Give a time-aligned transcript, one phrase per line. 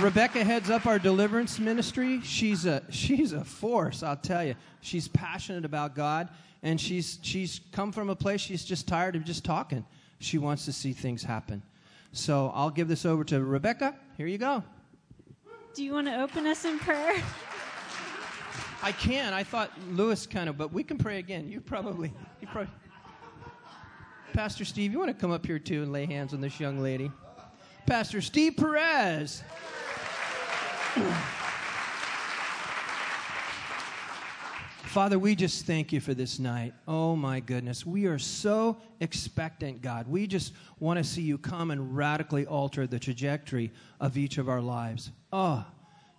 [0.00, 2.20] Rebecca heads up our deliverance ministry.
[2.22, 4.56] She's a she's a force, I'll tell you.
[4.80, 6.28] She's passionate about God,
[6.62, 9.84] and she's she's come from a place she's just tired of just talking.
[10.18, 11.62] She wants to see things happen.
[12.12, 13.94] So I'll give this over to Rebecca.
[14.16, 14.62] Here you go.
[15.74, 17.22] Do you want to open us in prayer?
[18.82, 19.32] I can.
[19.32, 21.48] I thought Lewis kind of, but we can pray again.
[21.50, 22.72] You probably, you probably.
[24.32, 26.80] Pastor Steve, you want to come up here too and lay hands on this young
[26.80, 27.10] lady?
[27.86, 29.42] Pastor Steve Perez.
[34.94, 36.72] Father, we just thank you for this night.
[36.86, 37.84] Oh my goodness.
[37.84, 40.06] We are so expectant, God.
[40.06, 44.48] We just want to see you come and radically alter the trajectory of each of
[44.48, 45.10] our lives.
[45.32, 45.66] Oh,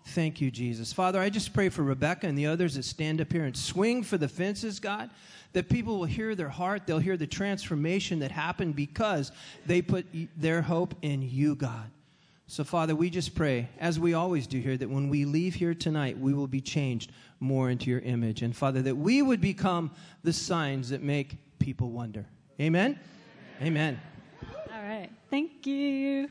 [0.08, 0.92] thank you, Jesus.
[0.92, 4.04] Father, I just pray for Rebecca and the others that stand up here and swing
[4.04, 5.10] for the fences, God,
[5.54, 6.86] that people will hear their heart.
[6.86, 9.32] They'll hear the transformation that happened because
[9.66, 10.06] they put
[10.36, 11.90] their hope in you, God.
[12.48, 15.74] So, Father, we just pray, as we always do here, that when we leave here
[15.74, 18.44] tonight, we will be changed more into your image.
[18.44, 19.90] And, Father, that we would become
[20.24, 22.28] the signs that make people wonder.
[22.62, 23.00] Amen?
[23.64, 24.00] Amen.
[24.72, 25.10] All right.
[25.32, 26.30] Thank you.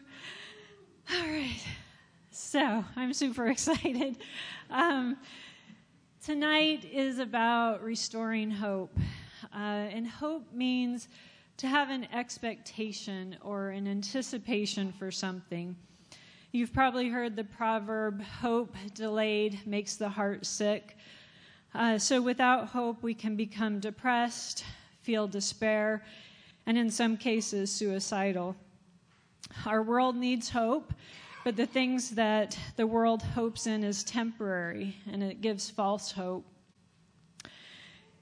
[1.13, 1.61] All right.
[2.31, 4.17] So, I'm super excited.
[4.71, 5.17] Um,
[6.25, 8.97] tonight is about restoring hope.
[9.53, 11.09] Uh, and hope means
[11.57, 15.75] to have an expectation or an anticipation for something.
[16.55, 20.97] You've probably heard the proverb, hope delayed makes the heart sick.
[21.75, 24.65] Uh, so without hope, we can become depressed,
[25.03, 26.05] feel despair,
[26.65, 28.55] and in some cases, suicidal.
[29.67, 30.95] Our world needs hope,
[31.43, 36.47] but the things that the world hopes in is temporary and it gives false hope.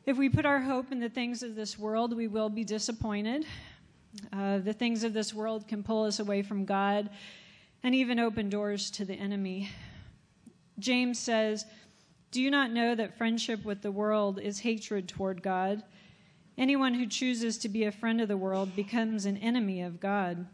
[0.06, 3.44] If we put our hope in the things of this world, we will be disappointed.
[4.32, 7.10] Uh, the things of this world can pull us away from God
[7.82, 9.70] and even open doors to the enemy.
[10.78, 11.66] James says,
[12.30, 15.82] Do you not know that friendship with the world is hatred toward God?
[16.56, 20.46] Anyone who chooses to be a friend of the world becomes an enemy of God.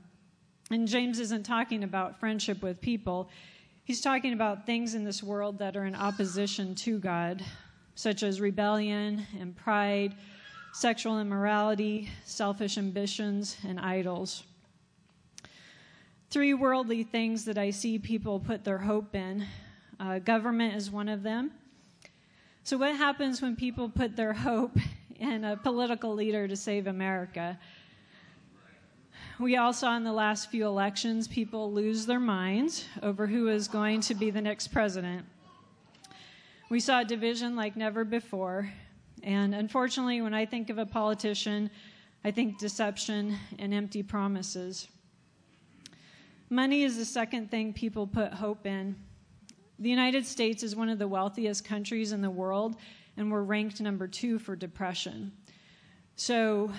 [0.71, 3.31] And James isn't talking about friendship with people,
[3.84, 7.43] he's talking about things in this world that are in opposition to God,
[7.95, 10.15] such as rebellion and pride,
[10.72, 14.45] sexual immorality, selfish ambitions, and idols
[16.31, 19.47] three worldly things that I see people put their hope in.
[19.99, 21.53] Uh, government is one of them.
[22.65, 24.77] So, what happens when people put their hope
[25.19, 27.59] in a political leader to save America?
[29.41, 33.69] We all saw in the last few elections people lose their minds over who is
[33.69, 35.25] going to be the next president.
[36.71, 38.71] We saw division like never before.
[39.22, 41.71] And unfortunately, when I think of a politician,
[42.25, 44.89] I think deception and empty promises.
[46.50, 48.97] Money is the second thing people put hope in.
[49.78, 52.76] The United States is one of the wealthiest countries in the world,
[53.19, 55.31] and we're ranked number two for depression.
[56.16, 56.72] So,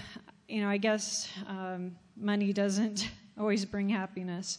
[0.48, 4.58] you know, I guess um, money doesn't always bring happiness.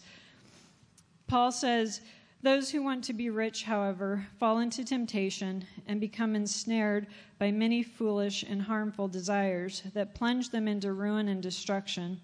[1.26, 2.02] Paul says,
[2.42, 7.08] Those who want to be rich, however, fall into temptation and become ensnared
[7.40, 12.20] by many foolish and harmful desires that plunge them into ruin and destruction.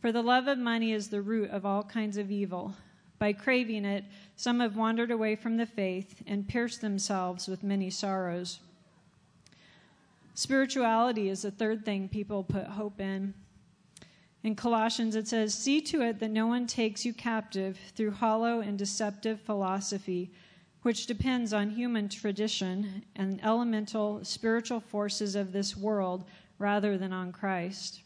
[0.00, 2.74] For the love of money is the root of all kinds of evil.
[3.18, 4.04] By craving it,
[4.36, 8.60] some have wandered away from the faith and pierced themselves with many sorrows.
[10.34, 13.34] Spirituality is the third thing people put hope in.
[14.44, 18.60] In Colossians, it says, See to it that no one takes you captive through hollow
[18.60, 20.30] and deceptive philosophy,
[20.82, 26.24] which depends on human tradition and elemental spiritual forces of this world
[26.60, 28.02] rather than on Christ.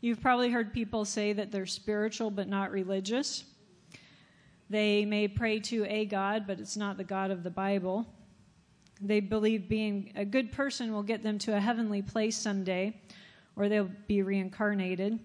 [0.00, 3.44] You've probably heard people say that they're spiritual but not religious.
[4.70, 8.06] They may pray to a God, but it's not the God of the Bible.
[9.00, 13.00] They believe being a good person will get them to a heavenly place someday,
[13.56, 15.18] or they'll be reincarnated.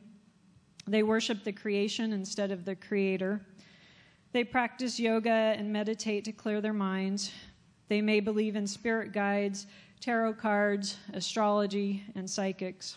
[0.88, 3.42] They worship the creation instead of the creator.
[4.32, 7.32] They practice yoga and meditate to clear their minds.
[7.90, 9.68] They may believe in spirit guides,
[10.00, 12.96] tarot cards, astrology, and psychics.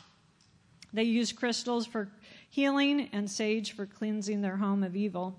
[0.96, 2.08] They use crystals for
[2.48, 5.38] healing and sage for cleansing their home of evil.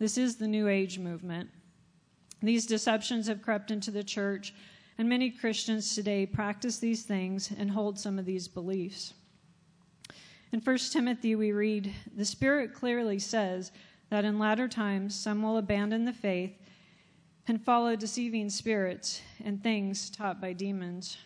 [0.00, 1.50] This is the New Age movement.
[2.42, 4.52] These deceptions have crept into the church,
[4.98, 9.14] and many Christians today practice these things and hold some of these beliefs.
[10.50, 13.70] In 1 Timothy, we read The Spirit clearly says
[14.10, 16.58] that in latter times some will abandon the faith
[17.46, 21.18] and follow deceiving spirits and things taught by demons.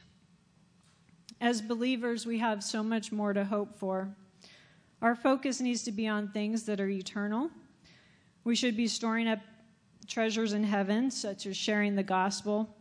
[1.42, 4.14] As believers, we have so much more to hope for.
[5.02, 7.50] Our focus needs to be on things that are eternal.
[8.44, 9.40] We should be storing up
[10.06, 12.72] treasures in heaven, such as sharing the gospel,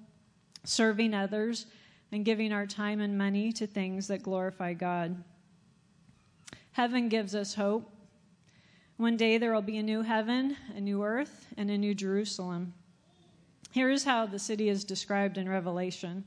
[0.64, 1.66] serving others,
[2.12, 5.24] and giving our time and money to things that glorify God.
[6.74, 7.92] Heaven gives us hope.
[8.98, 12.76] One day there will be a new heaven, a new earth, and a new Jerusalem.
[13.72, 16.26] Here is how the city is described in Revelation.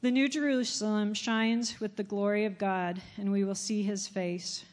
[0.00, 4.64] The New Jerusalem shines with the glory of God, and we will see his face.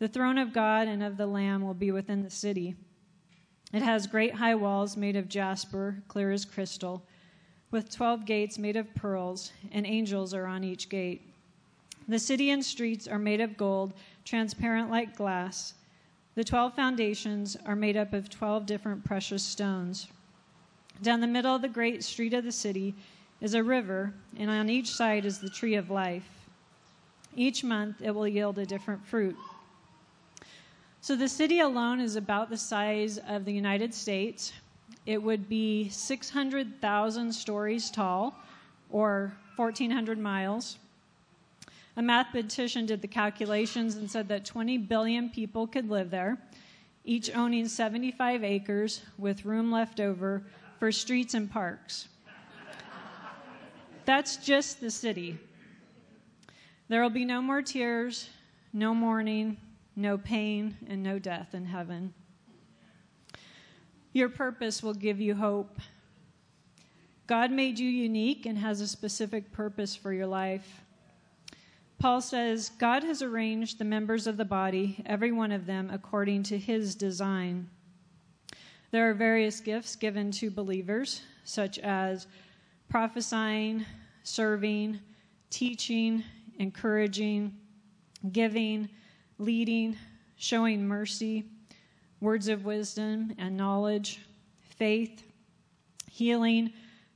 [0.00, 2.74] The throne of God and of the Lamb will be within the city.
[3.72, 7.04] It has great high walls made of jasper, clear as crystal,
[7.70, 11.22] with 12 gates made of pearls, and angels are on each gate.
[12.08, 13.92] The city and streets are made of gold,
[14.24, 15.74] transparent like glass.
[16.34, 20.08] The 12 foundations are made up of 12 different precious stones.
[21.00, 22.96] Down the middle of the great street of the city
[23.40, 26.28] is a river, and on each side is the tree of life.
[27.36, 29.36] Each month it will yield a different fruit.
[31.00, 34.52] So the city alone is about the size of the United States.
[35.06, 38.34] It would be 600,000 stories tall,
[38.90, 40.78] or 1,400 miles.
[41.96, 46.38] A mathematician did the calculations and said that 20 billion people could live there,
[47.04, 50.42] each owning 75 acres with room left over
[50.78, 52.08] for streets and parks.
[54.08, 55.36] That's just the city.
[56.88, 58.30] There will be no more tears,
[58.72, 59.58] no mourning,
[59.96, 62.14] no pain, and no death in heaven.
[64.14, 65.78] Your purpose will give you hope.
[67.26, 70.80] God made you unique and has a specific purpose for your life.
[71.98, 76.44] Paul says, God has arranged the members of the body, every one of them, according
[76.44, 77.68] to his design.
[78.90, 82.26] There are various gifts given to believers, such as
[82.88, 83.84] prophesying,
[84.28, 85.00] serving,
[85.50, 86.22] teaching,
[86.58, 87.54] encouraging,
[88.32, 88.88] giving,
[89.38, 89.96] leading,
[90.36, 91.44] showing mercy,
[92.20, 94.20] words of wisdom and knowledge,
[94.76, 95.22] faith,
[96.10, 96.72] healing,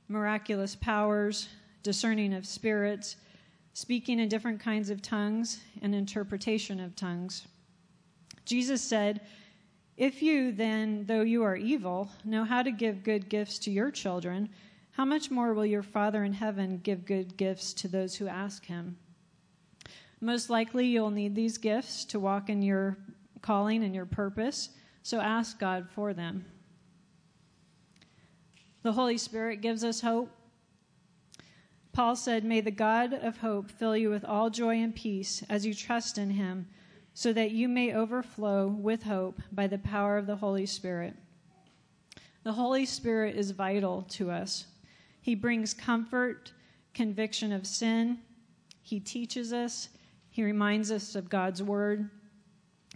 [0.07, 1.49] miraculous powers,
[1.83, 3.17] discerning of spirits,
[3.73, 7.47] speaking in different kinds of tongues, and interpretation of tongues.
[8.45, 9.21] Jesus said,
[9.97, 13.91] If you then, though you are evil, know how to give good gifts to your
[13.91, 14.49] children,
[14.93, 18.65] how much more will your Father in heaven give good gifts to those who ask
[18.65, 18.95] him?
[20.21, 22.97] Most likely, you'll need these gifts to walk in your
[23.41, 24.69] calling and your purpose,
[25.01, 26.45] so ask God for them.
[28.83, 30.29] The Holy Spirit gives us hope.
[31.91, 35.65] Paul said, May the God of hope fill you with all joy and peace as
[35.65, 36.67] you trust in him,
[37.15, 41.15] so that you may overflow with hope by the power of the Holy Spirit.
[42.43, 44.67] The Holy Spirit is vital to us.
[45.23, 46.51] He brings comfort,
[46.93, 48.19] conviction of sin.
[48.81, 49.87] He teaches us.
[50.29, 52.09] He reminds us of God's word,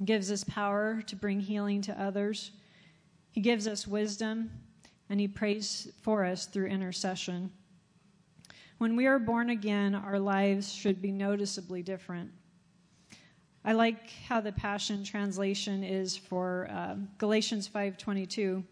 [0.03, 2.51] gives us power to bring healing to others.
[3.31, 4.51] He gives us wisdom,
[5.09, 7.49] and He prays for us through intercession.
[8.77, 12.29] When we are born again, our lives should be noticeably different.
[13.63, 18.65] I like how the Passion Translation is for uh, Galatians 5:22.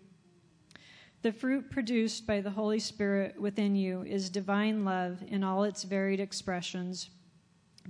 [1.25, 5.81] The fruit produced by the Holy Spirit within you is divine love in all its
[5.81, 7.09] varied expressions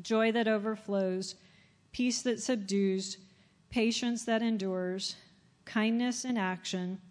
[0.01, 1.35] joy that overflows,
[1.91, 3.17] peace that subdues,
[3.69, 5.17] patience that endures,
[5.65, 7.01] kindness in action,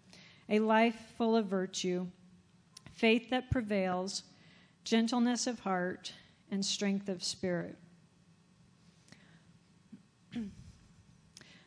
[0.49, 2.07] a life full of virtue,
[2.91, 4.23] faith that prevails,
[4.83, 6.11] gentleness of heart,
[6.49, 7.77] and strength of spirit.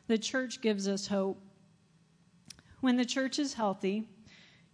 [0.09, 1.41] the church gives us hope.
[2.81, 4.09] When the church is healthy,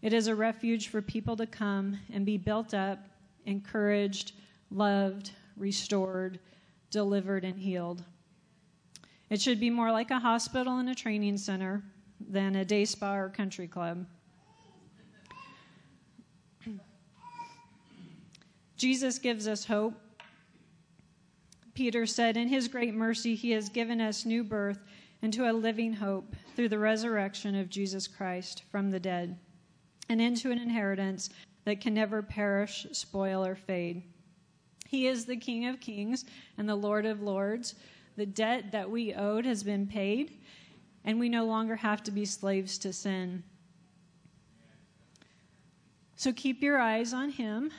[0.04, 2.99] it is a refuge for people to come and be built up,
[3.46, 4.32] encouraged,
[4.70, 6.38] loved, restored,
[6.90, 8.04] delivered, and healed.
[9.30, 11.82] It should be more like a hospital and a training center
[12.20, 14.04] than a day spa or country club.
[18.76, 19.94] Jesus gives us hope.
[21.73, 24.80] Peter said, In his great mercy, he has given us new birth
[25.23, 29.38] into a living hope through the resurrection of Jesus Christ from the dead
[30.08, 31.30] and into an inheritance
[31.64, 34.02] that can never perish, spoil, or fade.
[34.87, 36.25] He is the King of kings
[36.58, 37.75] and the Lord of lords.
[38.16, 40.38] The debt that we owed has been paid,
[41.04, 43.42] and we no longer have to be slaves to sin.
[46.16, 47.70] So keep your eyes on Him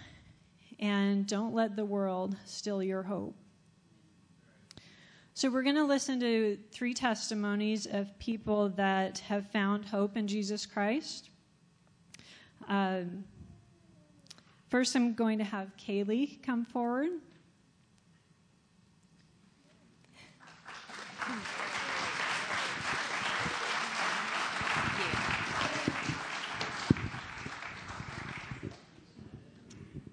[0.80, 3.36] and don't let the world steal your hope.
[5.34, 10.28] So, we're going to listen to three testimonies of people that have found hope in
[10.28, 11.30] Jesus Christ.
[12.68, 13.24] Um,
[14.70, 17.10] first, I'm going to have Kaylee come forward.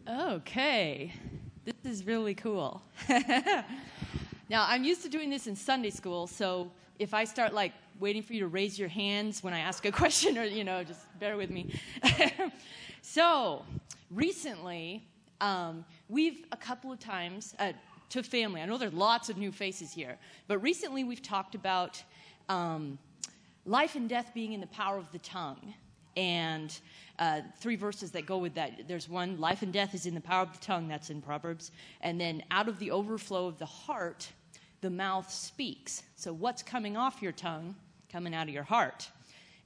[0.09, 1.13] Okay,
[1.65, 2.83] this is really cool.
[4.49, 8.21] now, I'm used to doing this in Sunday school, so if I start like waiting
[8.21, 11.01] for you to raise your hands when I ask a question, or you know, just
[11.21, 11.73] bear with me.
[13.01, 13.65] so,
[14.11, 15.07] recently,
[15.41, 17.73] um, we've a couple of times uh,
[18.11, 18.61] to family.
[18.61, 20.19] I know there's lots of new faces here,
[20.49, 22.03] but recently we've talked about
[22.49, 22.99] um,
[23.65, 25.73] life and death being in the power of the tongue
[26.17, 26.77] and
[27.21, 28.89] uh, three verses that go with that.
[28.89, 31.71] There's one, life and death is in the power of the tongue, that's in Proverbs.
[32.01, 34.29] And then out of the overflow of the heart,
[34.81, 36.03] the mouth speaks.
[36.17, 37.77] So what's coming off your tongue?
[38.13, 39.09] Coming out of your heart.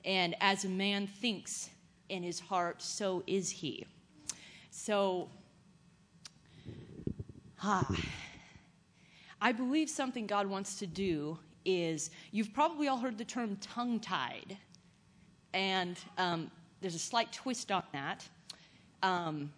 [0.05, 1.69] And as a man thinks
[2.09, 3.85] in his heart, so is he.
[4.71, 5.29] So,
[7.63, 7.91] ah,
[9.41, 13.99] I believe something God wants to do is you've probably all heard the term tongue
[13.99, 14.57] tied
[15.57, 16.51] and um,
[16.83, 18.29] there's a slight twist on that.
[19.03, 19.51] Um,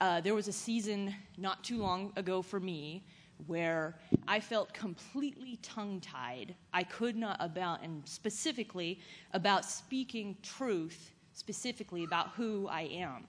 [0.00, 3.04] uh, there was a season not too long ago for me
[3.46, 6.54] where I felt completely tongue tied.
[6.72, 9.00] I could not about, and specifically
[9.32, 13.26] about speaking truth, specifically about who I am.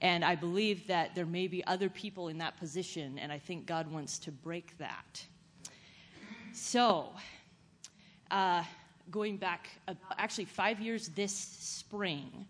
[0.00, 3.66] And I believe that there may be other people in that position, and I think
[3.66, 5.24] God wants to break that.
[6.52, 7.10] So,
[8.30, 8.62] uh,
[9.10, 9.70] going back
[10.18, 12.46] actually five years this spring,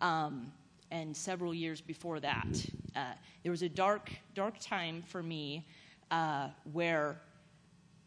[0.00, 0.52] um,
[0.92, 2.46] and several years before that.
[2.94, 5.81] Uh, there was a dark, dark time for me uh,
[6.12, 7.22] Uh, where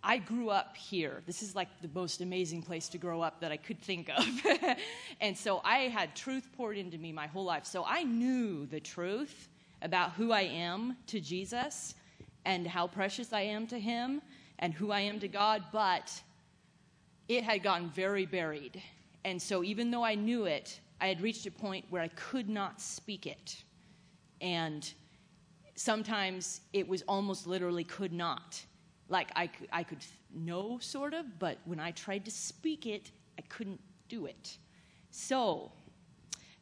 [0.04, 1.24] I grew up here.
[1.26, 4.24] This is like the most amazing place to grow up that I could think of.
[5.22, 7.66] and so I had truth poured into me my whole life.
[7.66, 9.50] So I knew the truth
[9.82, 11.96] about who I am to Jesus
[12.46, 14.22] and how precious I am to Him
[14.60, 16.14] and who I am to God, but
[17.28, 18.84] it had gotten very buried.
[19.24, 22.50] And so, even though I knew it, I had reached a point where I could
[22.50, 23.64] not speak it.
[24.42, 24.94] And
[25.76, 28.64] sometimes it was almost literally could not.
[29.10, 30.04] Like I, I could
[30.34, 33.80] know, sort of, but when I tried to speak it, I couldn't
[34.10, 34.58] do it.
[35.12, 35.72] So,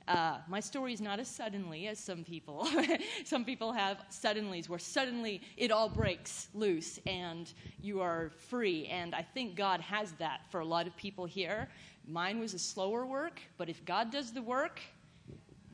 [0.07, 2.67] uh, my story is not as suddenly as some people.
[3.23, 8.87] some people have suddenlies where suddenly it all breaks loose and you are free.
[8.87, 11.69] And I think God has that for a lot of people here.
[12.05, 14.81] Mine was a slower work, but if God does the work,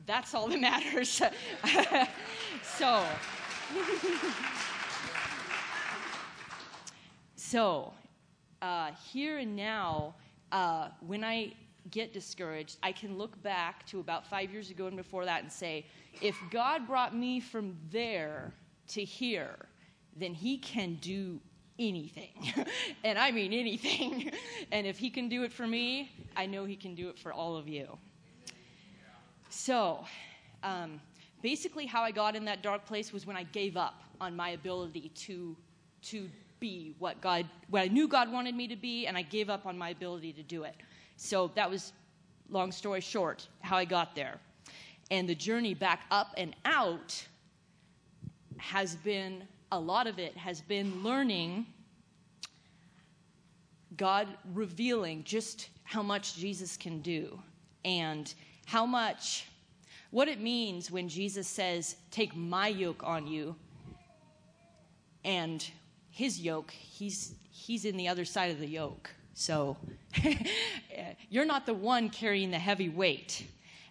[0.06, 1.22] that's all that matters.
[2.62, 3.04] so,
[7.36, 7.92] so
[8.62, 10.14] uh, here and now,
[10.52, 11.52] uh, when I
[11.90, 15.50] get discouraged, I can look back to about five years ago and before that and
[15.50, 15.86] say,
[16.20, 18.52] if God brought me from there
[18.88, 19.56] to here,
[20.16, 21.40] then He can do
[21.78, 22.52] anything.
[23.04, 24.32] and I mean anything.
[24.72, 27.32] and if He can do it for me, I know He can do it for
[27.32, 27.98] all of you.
[29.50, 30.04] So,
[30.62, 31.00] um,
[31.42, 34.50] basically, how I got in that dark place was when I gave up on my
[34.50, 35.56] ability to,
[36.02, 36.30] to
[36.60, 39.66] be what God, what I knew God wanted me to be, and I gave up
[39.66, 40.76] on my ability to do it.
[41.16, 41.92] So that was,
[42.48, 44.38] long story short, how I got there.
[45.10, 47.26] And the journey back up and out
[48.58, 49.42] has been,
[49.72, 51.66] a lot of it has been learning
[53.96, 57.38] God revealing just how much Jesus can do
[57.84, 58.32] and
[58.70, 59.46] how much,
[60.12, 63.56] what it means when Jesus says, Take my yoke on you,
[65.24, 65.68] and
[66.08, 69.10] his yoke, he's, he's in the other side of the yoke.
[69.34, 69.76] So
[71.30, 73.44] you're not the one carrying the heavy weight.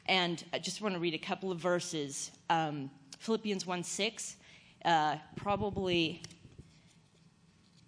[0.05, 2.31] And I just want to read a couple of verses.
[2.49, 4.37] Um, Philippians 1 6,
[4.85, 6.21] uh, probably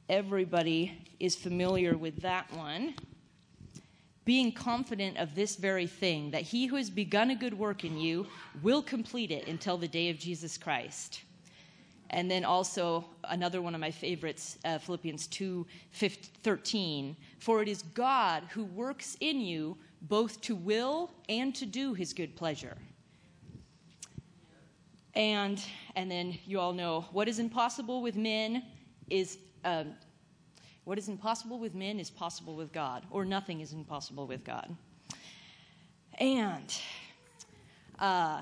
[0.09, 2.95] everybody is familiar with that one.
[4.23, 7.97] Being confident of this very thing, that he who has begun a good work in
[7.99, 8.27] you
[8.61, 11.23] will complete it until the day of Jesus Christ.
[12.11, 15.65] And then also another one of my favorites, uh, Philippians 2
[16.43, 17.15] 13.
[17.39, 22.13] For it is God who works in you both to will and to do his
[22.13, 22.75] good pleasure.
[25.15, 25.63] And,
[25.95, 28.63] and then you all know what is impossible with men
[29.09, 29.37] is.
[29.63, 29.93] Um,
[30.91, 34.75] what is impossible with men is possible with God, or nothing is impossible with God.
[36.19, 36.77] And
[37.97, 38.41] uh,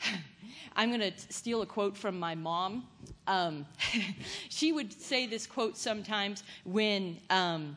[0.76, 2.86] I'm going to steal a quote from my mom.
[3.26, 3.66] Um,
[4.50, 7.76] she would say this quote sometimes when um,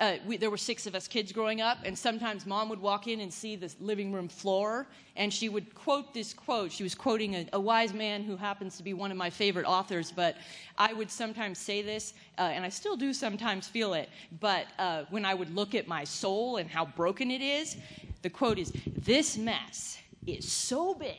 [0.00, 3.06] uh, we, there were six of us kids growing up, and sometimes mom would walk
[3.06, 6.72] in and see the living room floor, and she would quote this quote.
[6.72, 9.66] She was quoting a, a wise man who happens to be one of my favorite
[9.66, 10.36] authors, but
[10.78, 14.08] I would sometimes say this, uh, and I still do sometimes feel it,
[14.40, 17.76] but uh, when I would look at my soul and how broken it is,
[18.22, 21.18] the quote is This mess is so big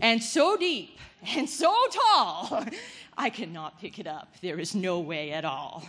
[0.00, 0.98] and so deep
[1.36, 2.64] and so tall,
[3.18, 4.34] I cannot pick it up.
[4.40, 5.84] There is no way at all.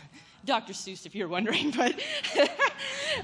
[0.46, 0.74] Dr.
[0.74, 2.00] Seuss, if you're wondering, but.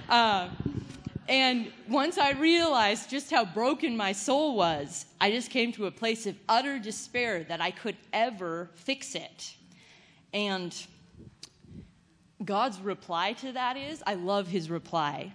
[0.10, 0.50] uh,
[1.30, 5.92] and once I realized just how broken my soul was, I just came to a
[5.92, 9.56] place of utter despair that I could ever fix it.
[10.34, 10.76] And
[12.44, 15.34] God's reply to that is I love his reply.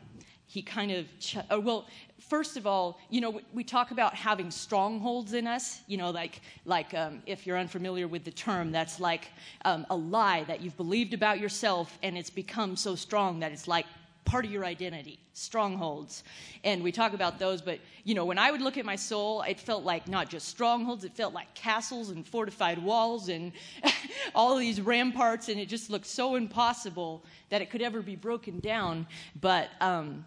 [0.51, 1.87] He kind of, ch- well,
[2.19, 5.83] first of all, you know, we talk about having strongholds in us.
[5.87, 9.29] You know, like, like um, if you're unfamiliar with the term, that's like
[9.65, 13.69] um, a lie that you've believed about yourself and it's become so strong that it's
[13.69, 13.87] like
[14.25, 16.25] part of your identity, strongholds.
[16.65, 19.43] And we talk about those, but you know, when I would look at my soul,
[19.43, 23.53] it felt like not just strongholds, it felt like castles and fortified walls and
[24.35, 28.59] all these ramparts, and it just looked so impossible that it could ever be broken
[28.59, 29.07] down.
[29.41, 30.25] But um,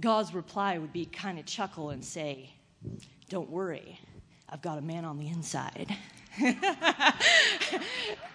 [0.00, 2.50] God's reply would be kind of chuckle and say,
[3.28, 4.00] Don't worry,
[4.48, 5.94] I've got a man on the inside.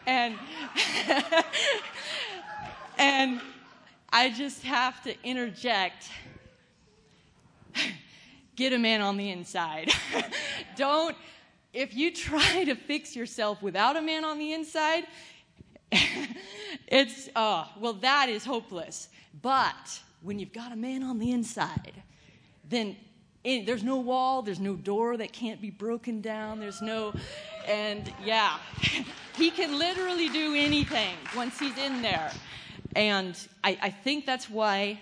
[0.06, 0.36] and
[2.98, 3.42] and
[4.10, 6.10] I just have to interject
[8.56, 9.92] get a man on the inside.
[10.76, 11.16] Don't,
[11.74, 15.06] if you try to fix yourself without a man on the inside,
[16.88, 19.10] it's, oh, well, that is hopeless.
[19.42, 22.04] But when you've got a man on the inside,
[22.68, 22.96] then
[23.44, 27.14] there's no wall, there's no door that can't be broken down, there's no,
[27.68, 28.58] and yeah,
[29.36, 32.32] he can literally do anything once he's in there.
[32.96, 35.00] And I, I think that's why,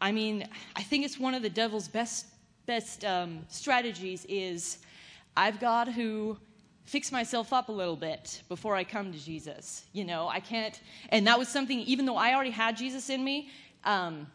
[0.00, 2.26] I mean, I think it's one of the devil's best,
[2.66, 4.78] best um, strategies is
[5.36, 6.38] I've got to
[6.86, 9.84] fix myself up a little bit before I come to Jesus.
[9.92, 10.80] You know, I can't,
[11.10, 13.50] and that was something, even though I already had Jesus in me,
[13.84, 14.26] um,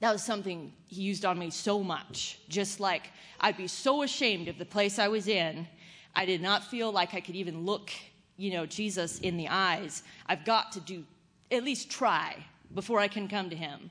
[0.00, 2.40] that was something he used on me so much.
[2.48, 5.66] Just like I'd be so ashamed of the place I was in,
[6.14, 7.90] I did not feel like I could even look,
[8.36, 10.02] you know, Jesus in the eyes.
[10.26, 11.04] I've got to do
[11.50, 12.36] at least try
[12.74, 13.90] before I can come to him.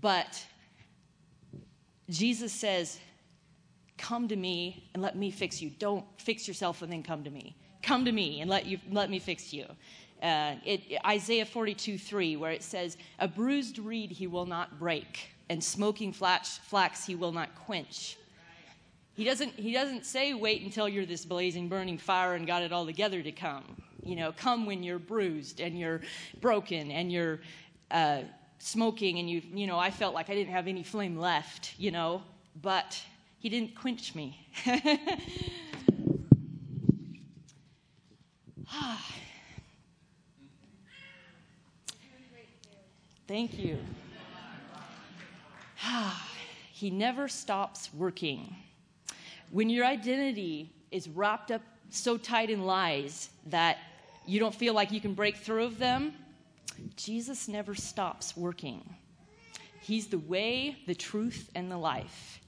[0.00, 0.44] But
[2.08, 2.98] Jesus says,
[3.98, 5.70] Come to me and let me fix you.
[5.78, 7.54] Don't fix yourself and then come to me.
[7.82, 9.66] Come to me and let, you, let me fix you.
[10.22, 15.30] Uh, it, Isaiah 42 3, where it says, A bruised reed he will not break,
[15.48, 18.18] and smoking flax, flax he will not quench.
[19.14, 22.72] He doesn't, he doesn't say, Wait until you're this blazing, burning fire and got it
[22.72, 23.64] all together to come.
[24.02, 26.00] You know, come when you're bruised and you're
[26.40, 27.40] broken and you're
[27.90, 28.22] uh,
[28.58, 31.90] smoking and you, you know, I felt like I didn't have any flame left, you
[31.90, 32.22] know,
[32.60, 33.02] but
[33.38, 34.46] he didn't quench me.
[43.30, 43.78] Thank you.
[46.72, 48.56] he never stops working.
[49.52, 53.78] When your identity is wrapped up so tight in lies that
[54.26, 56.12] you don't feel like you can break through of them,
[56.96, 58.82] Jesus never stops working.
[59.80, 62.40] He's the way, the truth, and the life.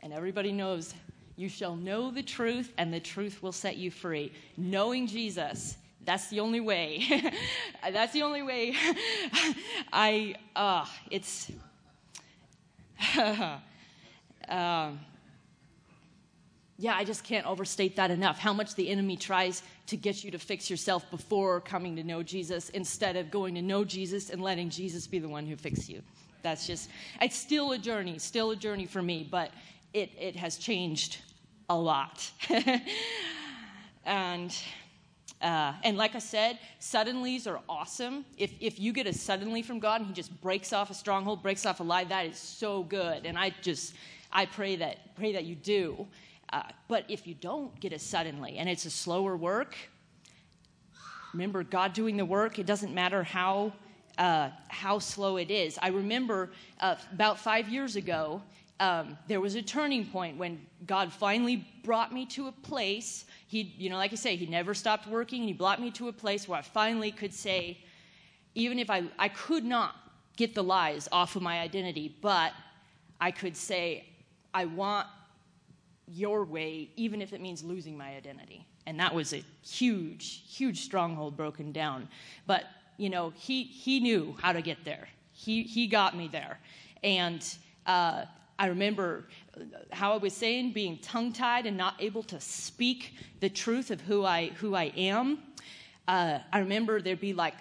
[0.00, 0.94] And everybody knows
[1.34, 4.30] you shall know the truth, and the truth will set you free.
[4.56, 7.22] Knowing Jesus, that's the only way.
[7.92, 8.74] that's the only way.
[9.92, 11.50] I, uh, it's.
[14.48, 15.00] um,
[16.76, 18.38] yeah, I just can't overstate that enough.
[18.38, 22.22] How much the enemy tries to get you to fix yourself before coming to know
[22.22, 25.88] Jesus instead of going to know Jesus and letting Jesus be the one who fixes
[25.88, 26.02] you.
[26.42, 26.90] That's just,
[27.20, 29.50] it's still a journey, still a journey for me, but
[29.92, 31.18] it, it has changed
[31.70, 32.30] a lot.
[34.04, 34.54] and,
[35.42, 38.24] uh, and like I said, suddenlies are awesome.
[38.38, 41.42] If, if you get a suddenly from God and He just breaks off a stronghold,
[41.42, 43.26] breaks off a lie, that is so good.
[43.26, 43.94] And I just,
[44.32, 46.06] I pray that, pray that you do.
[46.52, 49.76] Uh, but if you don't get a suddenly and it's a slower work,
[51.32, 52.58] remember God doing the work.
[52.58, 53.72] It doesn't matter how
[54.18, 55.78] uh, how slow it is.
[55.82, 58.42] I remember uh, about five years ago,
[58.80, 63.24] um, there was a turning point when God finally brought me to a place.
[63.46, 65.40] He, you know, like I say, He never stopped working.
[65.40, 67.78] and He brought me to a place where I finally could say,
[68.54, 69.96] even if I, I could not
[70.36, 72.52] get the lies off of my identity, but
[73.20, 74.06] I could say,
[74.52, 75.06] I want
[76.06, 78.66] your way, even if it means losing my identity.
[78.86, 82.08] And that was a huge, huge stronghold broken down.
[82.46, 82.64] But,
[82.98, 85.08] you know, he, he knew how to get there.
[85.32, 86.58] He, he got me there.
[87.02, 87.46] And
[87.86, 88.24] uh,
[88.58, 89.24] I remember
[89.90, 94.00] how I was saying, being tongue tied and not able to speak the truth of
[94.00, 95.38] who I, who I am.
[96.06, 97.54] Uh, I remember there'd be like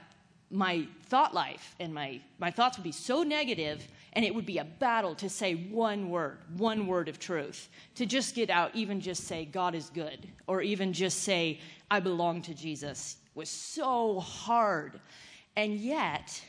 [0.52, 4.60] my thought life and my, my thoughts would be so negative and it would be
[4.60, 9.02] a battle to say one word one word of truth to just get out even
[9.02, 14.20] just say god is good or even just say i belong to jesus was so
[14.20, 15.00] hard
[15.56, 16.42] and yet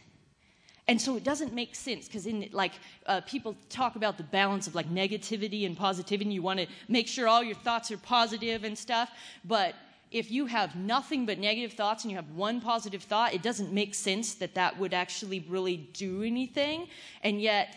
[0.86, 2.72] and so it doesn't make sense because in like
[3.06, 6.66] uh, people talk about the balance of like negativity and positivity and you want to
[6.88, 9.10] make sure all your thoughts are positive and stuff
[9.44, 9.74] but
[10.14, 13.72] if you have nothing but negative thoughts and you have one positive thought, it doesn't
[13.72, 16.86] make sense that that would actually really do anything.
[17.24, 17.74] And yet,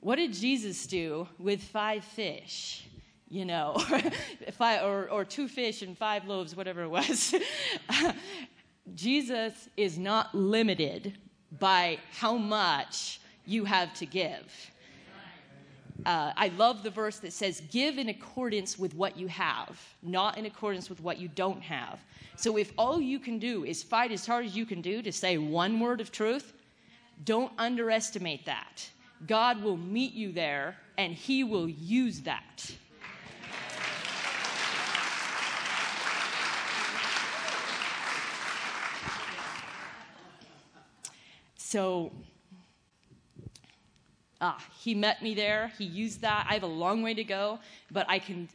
[0.00, 2.86] what did Jesus do with five fish?
[3.28, 3.76] You know,
[4.52, 7.34] five, or, or two fish and five loaves, whatever it was.
[8.94, 11.18] Jesus is not limited
[11.58, 14.70] by how much you have to give
[16.06, 20.38] uh, I love the verse that says, Give in accordance with what you have, not
[20.38, 22.00] in accordance with what you don't have.
[22.36, 25.10] So if all you can do is fight as hard as you can do to
[25.10, 26.52] say one word of truth,
[27.24, 28.88] don't underestimate that.
[29.26, 32.70] God will meet you there and He will use that.
[41.68, 42.12] So,
[44.40, 45.72] ah, he met me there.
[45.76, 46.46] He used that.
[46.48, 47.58] I have a long way to go,
[47.90, 48.48] but I can,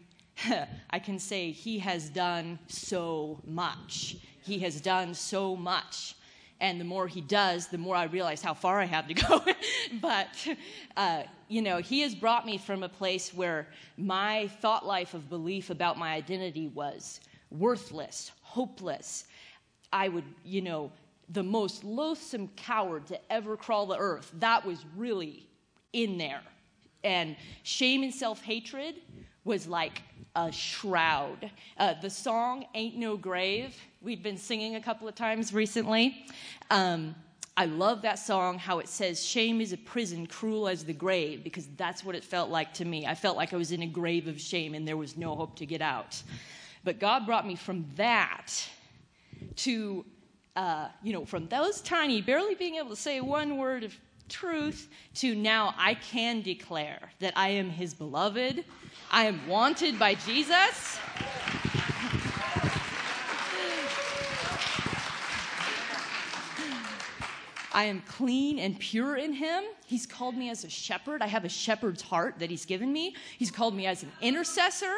[0.90, 4.16] I can say he has done so much.
[4.44, 6.16] He has done so much.
[6.62, 9.44] And the more he does, the more I realize how far I have to go.
[10.02, 10.30] but,
[10.96, 15.30] uh, you know, he has brought me from a place where my thought life of
[15.30, 17.20] belief about my identity was
[17.50, 19.26] worthless, hopeless.
[19.92, 20.94] I would, you know,
[21.32, 24.32] the most loathsome coward to ever crawl the earth.
[24.40, 25.48] That was really
[25.94, 26.42] in there.
[27.04, 28.96] And shame and self hatred
[29.44, 30.04] was like
[30.36, 31.50] a shroud.
[31.78, 36.26] Uh, the song Ain't No Grave, we've been singing a couple of times recently.
[36.70, 37.16] Um,
[37.58, 41.44] I love that song, how it says, Shame is a prison, cruel as the grave,
[41.44, 43.06] because that's what it felt like to me.
[43.06, 45.58] I felt like I was in a grave of shame and there was no hope
[45.58, 46.22] to get out.
[46.84, 48.48] But God brought me from that
[49.58, 50.06] to,
[50.56, 53.96] uh, you know, from those tiny, barely being able to say one word of
[54.28, 58.64] truth to now I can declare that I am his beloved.
[59.12, 61.00] I am wanted by Jesus.
[67.74, 69.64] I am clean and pure in him.
[69.86, 71.22] He's called me as a shepherd.
[71.22, 73.16] I have a shepherd's heart that he's given me.
[73.38, 74.94] He's called me as an intercessor.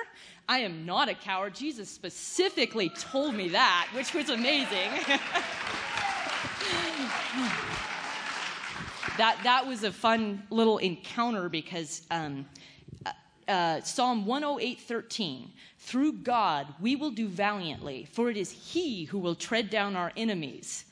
[0.47, 1.55] I am not a coward.
[1.55, 4.89] Jesus specifically told me that, which was amazing.
[9.17, 12.45] that, that was a fun little encounter because um,
[13.05, 13.11] uh,
[13.47, 15.47] uh Psalm 108:13,
[15.79, 20.11] through God we will do valiantly, for it is He who will tread down our
[20.17, 20.85] enemies.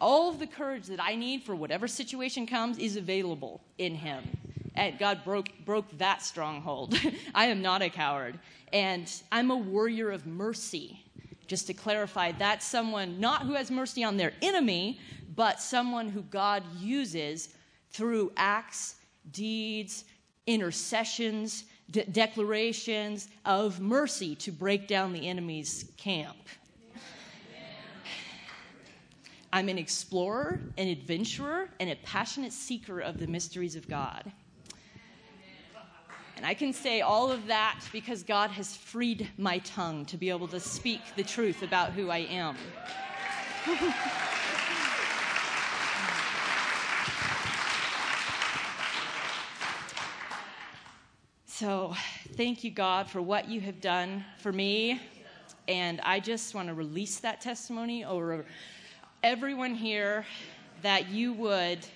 [0.00, 4.24] All of the courage that I need for whatever situation comes is available in Him.
[4.74, 6.98] And God broke, broke that stronghold.
[7.34, 8.38] I am not a coward.
[8.72, 11.04] And I'm a warrior of mercy.
[11.46, 14.98] Just to clarify, that's someone not who has mercy on their enemy,
[15.34, 17.50] but someone who God uses
[17.90, 18.96] through acts,
[19.32, 20.04] deeds,
[20.46, 26.36] intercessions, de- declarations of mercy to break down the enemy's camp.
[29.52, 34.32] I'm an explorer, an adventurer, and a passionate seeker of the mysteries of God.
[36.42, 40.28] And I can say all of that because God has freed my tongue to be
[40.28, 42.56] able to speak the truth about who I am.
[51.46, 51.94] So,
[52.32, 55.00] thank you, God, for what you have done for me.
[55.68, 58.44] And I just want to release that testimony over
[59.22, 60.26] everyone here
[60.82, 61.86] that you would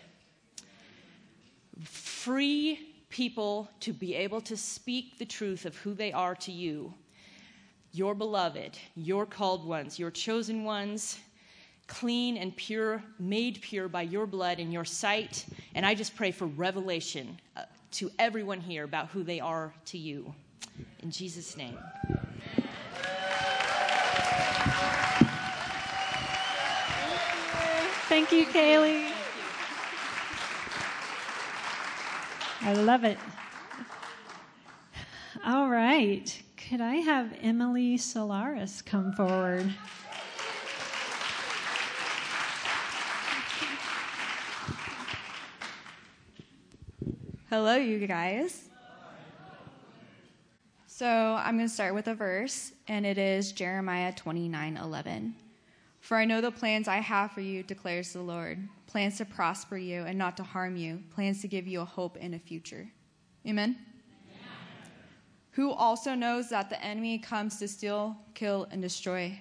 [1.83, 6.93] free people to be able to speak the truth of who they are to you.
[7.93, 11.19] Your beloved, your called ones, your chosen ones,
[11.87, 15.47] clean and pure, made pure by your blood in your sight.
[15.75, 19.99] And I just pray for revelation uh, to everyone here about who they are to
[19.99, 20.35] you.
[21.01, 21.79] In Jesus' name.
[28.09, 29.16] Thank you, Kaylee.
[32.61, 33.19] I love it.
[35.45, 36.43] All right.
[36.57, 39.73] Could I have Emily Solaris come forward?
[47.51, 48.65] Hello, you guys.
[50.89, 55.35] So I'm going to start with a verse, and it is Jeremiah 29 11.
[56.01, 59.77] For I know the plans I have for you, declares the Lord plans to prosper
[59.77, 62.89] you and not to harm you, plans to give you a hope and a future.
[63.47, 63.77] Amen?
[65.53, 69.41] Who also knows that the enemy comes to steal, kill, and destroy.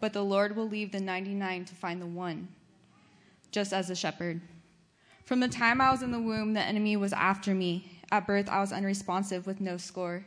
[0.00, 2.48] But the Lord will leave the 99 to find the one,
[3.50, 4.40] just as a shepherd.
[5.24, 8.00] From the time I was in the womb, the enemy was after me.
[8.10, 10.24] At birth, I was unresponsive with no score.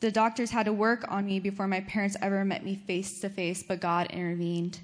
[0.00, 3.28] The doctors had to work on me before my parents ever met me face to
[3.28, 4.80] face, but God intervened.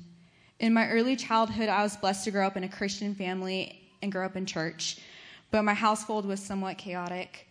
[0.61, 4.11] In my early childhood, I was blessed to grow up in a Christian family and
[4.11, 4.99] grow up in church,
[5.53, 7.47] but my household was somewhat chaotic.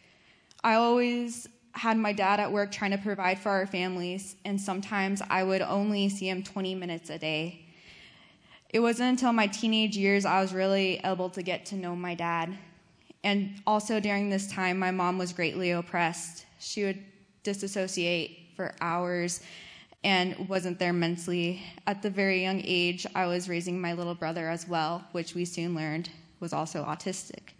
[0.61, 5.21] I always had my dad at work trying to provide for our families, and sometimes
[5.29, 7.65] I would only see him 20 minutes a day.
[8.71, 12.13] It wasn't until my teenage years I was really able to get to know my
[12.13, 12.57] dad.
[13.23, 16.45] And also during this time, my mom was greatly oppressed.
[16.59, 17.01] She would
[17.43, 19.41] disassociate for hours
[20.03, 21.61] and wasn't there mentally.
[21.85, 25.45] At the very young age, I was raising my little brother as well, which we
[25.45, 27.53] soon learned was also autistic.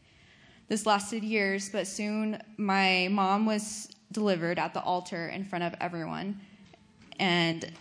[0.68, 5.74] This lasted years, but soon my mom was delivered at the altar in front of
[5.80, 6.40] everyone,
[7.20, 7.72] and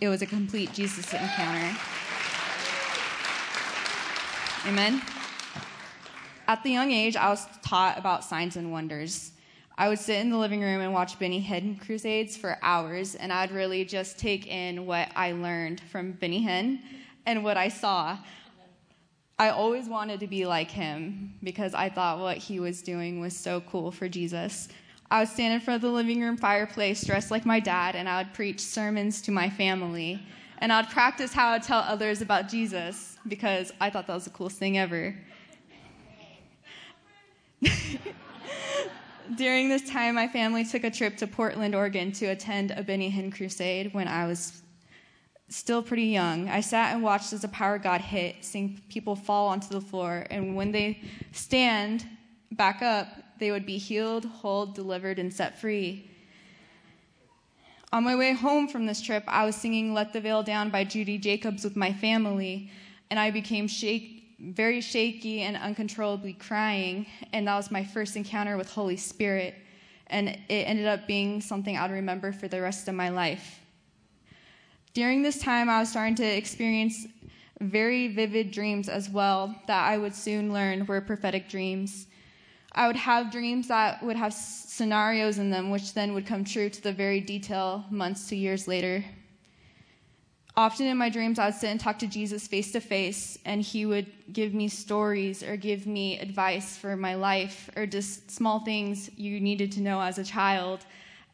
[0.00, 1.76] it was a complete Jesus encounter.
[4.66, 5.02] Amen.
[6.48, 9.32] At the young age, I was taught about signs and wonders.
[9.78, 13.30] I would sit in the living room and watch Benny Hinn crusades for hours, and
[13.30, 16.80] I'd really just take in what I learned from Benny Hinn
[17.26, 18.16] and what I saw.
[19.38, 23.36] I always wanted to be like him because I thought what he was doing was
[23.36, 24.68] so cool for Jesus.
[25.10, 28.08] I would stand in front of the living room fireplace dressed like my dad, and
[28.08, 30.22] I would preach sermons to my family.
[30.58, 34.30] And I'd practice how to tell others about Jesus because I thought that was the
[34.30, 35.14] coolest thing ever.
[39.34, 43.10] During this time, my family took a trip to Portland, Oregon to attend a Benny
[43.10, 44.62] Hinn crusade when I was
[45.48, 46.48] still pretty young.
[46.48, 50.26] I sat and watched as the power God hit, seeing people fall onto the floor,
[50.30, 51.00] and when they
[51.32, 52.06] stand
[52.52, 53.08] back up,
[53.38, 56.10] they would be healed, whole, delivered, and set free.
[57.92, 60.84] On my way home from this trip, I was singing Let the Veil Down by
[60.84, 62.70] Judy Jacobs with my family,
[63.10, 68.56] and I became shake, very shaky and uncontrollably crying, and that was my first encounter
[68.56, 69.54] with Holy Spirit,
[70.08, 73.60] and it ended up being something I'd remember for the rest of my life.
[74.92, 77.06] During this time, I was starting to experience
[77.60, 82.06] very vivid dreams as well that I would soon learn were prophetic dreams.
[82.72, 86.68] I would have dreams that would have scenarios in them, which then would come true
[86.68, 89.04] to the very detail months to years later.
[90.58, 93.60] Often in my dreams, I would sit and talk to Jesus face to face, and
[93.60, 98.60] he would give me stories or give me advice for my life or just small
[98.60, 100.86] things you needed to know as a child.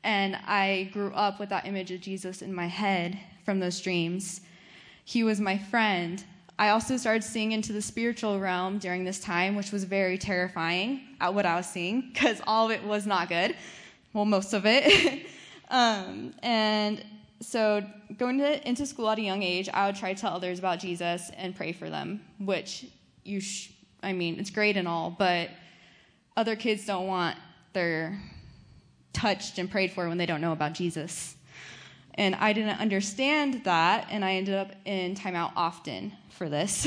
[0.02, 4.40] And I grew up with that image of Jesus in my head from those dreams.
[5.04, 6.24] He was my friend.
[6.58, 11.00] I also started seeing into the spiritual realm during this time, which was very terrifying
[11.20, 13.54] at what I was seeing because all of it was not good.
[14.12, 15.26] Well, most of it.
[15.70, 17.04] um, and
[17.42, 17.84] so
[18.18, 20.78] going to, into school at a young age, I would try to tell others about
[20.78, 22.86] Jesus and pray for them, which
[23.24, 25.50] you, sh- I mean, it's great and all, but
[26.36, 27.36] other kids don't want
[27.72, 28.20] their
[29.12, 31.36] touched and prayed for when they don't know about Jesus.
[32.14, 36.86] And I didn't understand that, and I ended up in timeout often for this.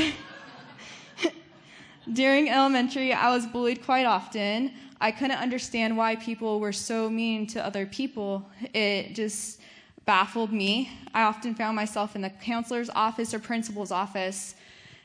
[2.14, 4.72] During elementary, I was bullied quite often.
[5.02, 8.48] I couldn't understand why people were so mean to other people.
[8.74, 9.60] It just
[10.06, 10.92] baffled me.
[11.14, 14.56] I often found myself in the counselor's office or principal's office,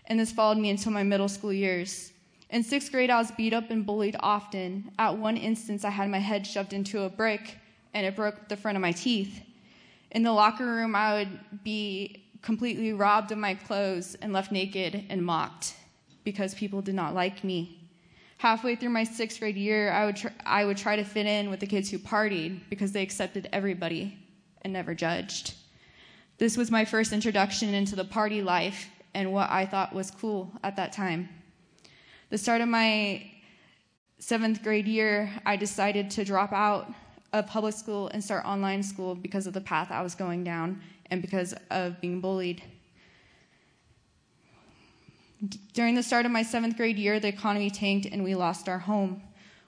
[0.07, 2.13] and this followed me until my middle school years.
[2.51, 4.91] In sixth grade, I was beat up and bullied often.
[4.99, 7.59] At one instance, I had my head shoved into a brick,
[7.95, 9.41] and it broke the front of my teeth.
[10.11, 15.05] In the locker room, I would be completely robbed of my clothes and left naked
[15.09, 15.75] and mocked
[16.25, 17.79] because people did not like me.
[18.39, 21.51] Halfway through my sixth grade year, I would, tr- I would try to fit in
[21.51, 24.19] with the kids who partied because they accepted everybody
[24.63, 25.55] and never judged.
[26.39, 30.53] This was my first introduction into the party life and what I thought was cool
[30.63, 31.29] at that time.
[32.31, 33.31] The start of my
[34.19, 36.93] seventh grade year, I decided to drop out
[37.33, 40.81] of public school and start online school because of the path I was going down
[41.11, 42.63] and because of being bullied.
[45.73, 48.79] During the start of my seventh grade year, the economy tanked and we lost our
[48.79, 49.23] home.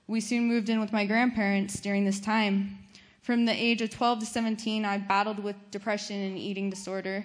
[0.07, 2.79] We soon moved in with my grandparents during this time.
[3.23, 7.25] From the age of 12 to 17, I battled with depression and eating disorder.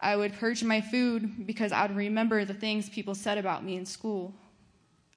[0.00, 3.76] I would purge my food because I would remember the things people said about me
[3.76, 4.32] in school.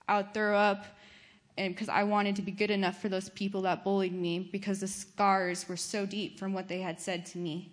[0.07, 0.85] I would throw up
[1.55, 4.88] because I wanted to be good enough for those people that bullied me because the
[4.88, 7.71] scars were so deep from what they had said to me.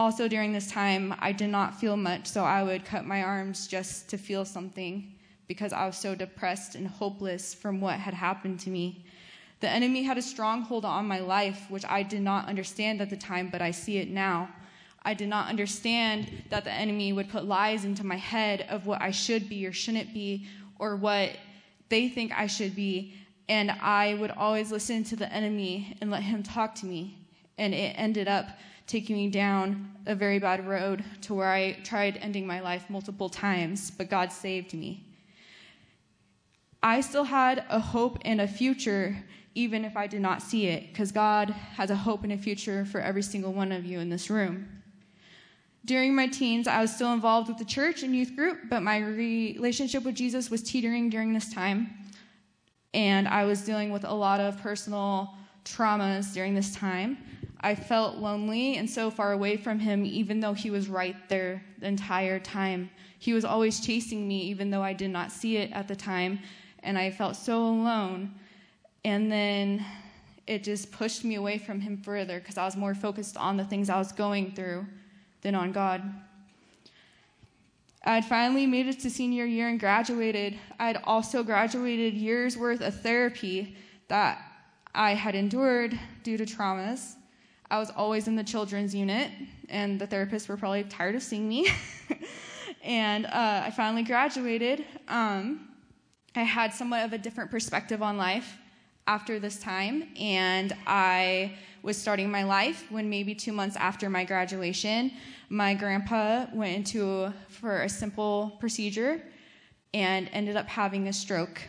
[0.00, 3.66] Also, during this time, I did not feel much, so I would cut my arms
[3.66, 5.14] just to feel something
[5.48, 9.05] because I was so depressed and hopeless from what had happened to me.
[9.60, 13.16] The enemy had a stronghold on my life, which I did not understand at the
[13.16, 14.50] time, but I see it now.
[15.02, 19.00] I did not understand that the enemy would put lies into my head of what
[19.00, 20.46] I should be or shouldn't be,
[20.78, 21.30] or what
[21.88, 23.14] they think I should be.
[23.48, 27.16] And I would always listen to the enemy and let him talk to me.
[27.56, 28.48] And it ended up
[28.86, 33.28] taking me down a very bad road to where I tried ending my life multiple
[33.28, 35.04] times, but God saved me.
[36.82, 39.16] I still had a hope and a future,
[39.56, 42.84] even if I did not see it, because God has a hope and a future
[42.84, 44.68] for every single one of you in this room.
[45.86, 48.98] During my teens, I was still involved with the church and youth group, but my
[48.98, 51.90] relationship with Jesus was teetering during this time.
[52.92, 57.16] And I was dealing with a lot of personal traumas during this time.
[57.60, 61.64] I felt lonely and so far away from him, even though he was right there
[61.78, 62.90] the entire time.
[63.18, 66.40] He was always chasing me, even though I did not see it at the time.
[66.82, 68.34] And I felt so alone.
[69.06, 69.84] And then
[70.48, 73.64] it just pushed me away from him further because I was more focused on the
[73.64, 74.84] things I was going through
[75.42, 76.02] than on God.
[78.04, 80.58] I had finally made it to senior year and graduated.
[80.80, 83.76] I had also graduated years worth of therapy
[84.08, 84.42] that
[84.92, 87.14] I had endured due to traumas.
[87.70, 89.30] I was always in the children's unit,
[89.68, 91.68] and the therapists were probably tired of seeing me.
[92.82, 94.84] and uh, I finally graduated.
[95.06, 95.68] Um,
[96.34, 98.58] I had somewhat of a different perspective on life
[99.06, 104.24] after this time, and I was starting my life when maybe two months after my
[104.24, 105.12] graduation,
[105.48, 109.22] my grandpa went into for a simple procedure
[109.94, 111.62] and ended up having a stroke.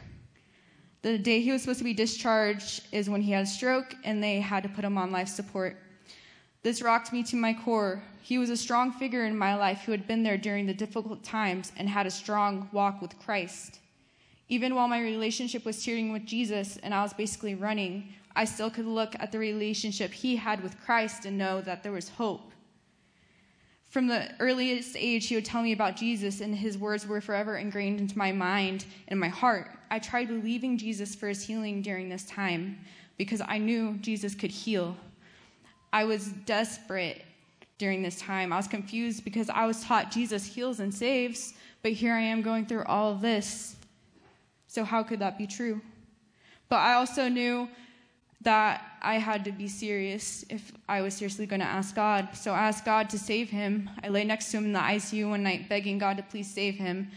[1.03, 4.21] The day he was supposed to be discharged is when he had a stroke, and
[4.21, 5.77] they had to put him on life support.
[6.63, 8.01] This rocked me to my core.
[8.21, 11.23] He was a strong figure in my life who had been there during the difficult
[11.23, 13.79] times and had a strong walk with Christ.
[14.49, 18.69] Even while my relationship was teetering with Jesus and I was basically running, I still
[18.69, 22.51] could look at the relationship he had with Christ and know that there was hope.
[23.89, 27.57] From the earliest age, he would tell me about Jesus, and his words were forever
[27.57, 29.71] ingrained into my mind and my heart.
[29.89, 32.77] I tried believing Jesus for his healing during this time
[33.17, 34.95] because I knew Jesus could heal.
[35.93, 37.23] I was desperate
[37.77, 38.51] during this time.
[38.51, 42.41] I was confused because I was taught Jesus heals and saves, but here I am
[42.41, 43.76] going through all this.
[44.67, 45.81] So, how could that be true?
[46.69, 47.69] But I also knew
[48.41, 52.29] that I had to be serious if I was seriously going to ask God.
[52.33, 53.89] So I asked God to save him.
[54.03, 56.75] I lay next to him in the ICU one night, begging God to please save
[56.75, 57.09] him.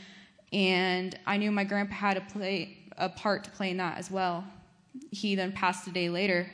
[0.52, 4.10] And I knew my grandpa had to play a part to play in that as
[4.10, 4.44] well.
[5.10, 6.50] He then passed a day later.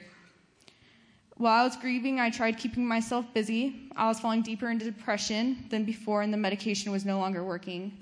[1.37, 3.91] While I was grieving, I tried keeping myself busy.
[3.95, 7.99] I was falling deeper into depression than before, and the medication was no longer working.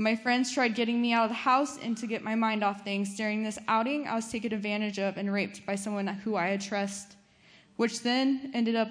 [0.00, 2.84] My friends tried getting me out of the house and to get my mind off
[2.84, 3.16] things.
[3.16, 6.60] During this outing, I was taken advantage of and raped by someone who I had
[6.60, 7.16] trust,
[7.74, 8.90] which then ended up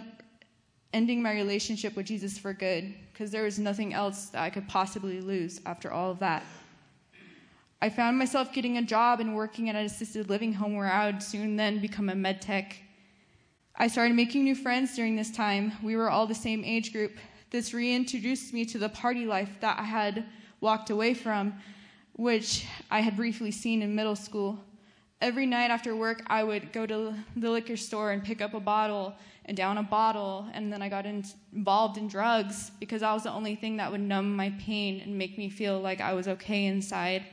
[0.92, 4.68] ending my relationship with Jesus for good because there was nothing else that I could
[4.68, 6.44] possibly lose after all of that.
[7.82, 11.10] I found myself getting a job and working at an assisted living home where I
[11.10, 12.76] would soon then become a med tech.
[13.78, 15.72] I started making new friends during this time.
[15.82, 17.16] We were all the same age group.
[17.50, 20.26] This reintroduced me to the party life that I had
[20.60, 21.54] walked away from,
[22.14, 24.60] which I had briefly seen in middle school.
[25.20, 28.60] Every night after work, I would go to the liquor store and pick up a
[28.60, 29.16] bottle
[29.46, 33.24] and down a bottle, and then I got in, involved in drugs because that was
[33.24, 36.28] the only thing that would numb my pain and make me feel like I was
[36.28, 37.24] okay inside.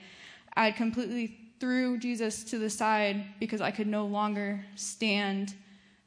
[0.56, 5.54] I completely threw Jesus to the side because I could no longer stand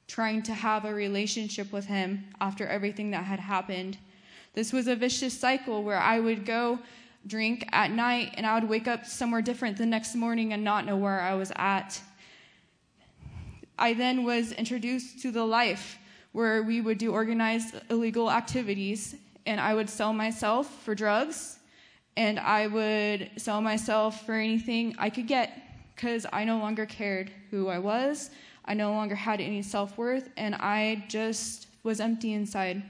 [0.08, 3.98] trying to have a relationship with him after everything that had happened.
[4.54, 6.80] This was a vicious cycle where I would go
[7.28, 10.86] drink at night, and I would wake up somewhere different the next morning and not
[10.86, 12.02] know where I was at.
[13.78, 15.98] I then was introduced to the life
[16.32, 21.60] where we would do organized illegal activities, and I would sell myself for drugs,
[22.16, 25.62] and I would sell myself for anything I could get
[25.96, 28.30] because I no longer cared who I was.
[28.66, 32.84] I no longer had any self worth, and I just was empty inside.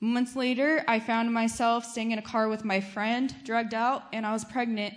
[0.00, 4.26] Months later, I found myself staying in a car with my friend, drugged out, and
[4.26, 4.94] I was pregnant.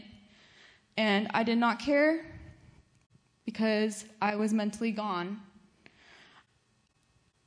[0.98, 2.26] And I did not care
[3.46, 5.40] because I was mentally gone.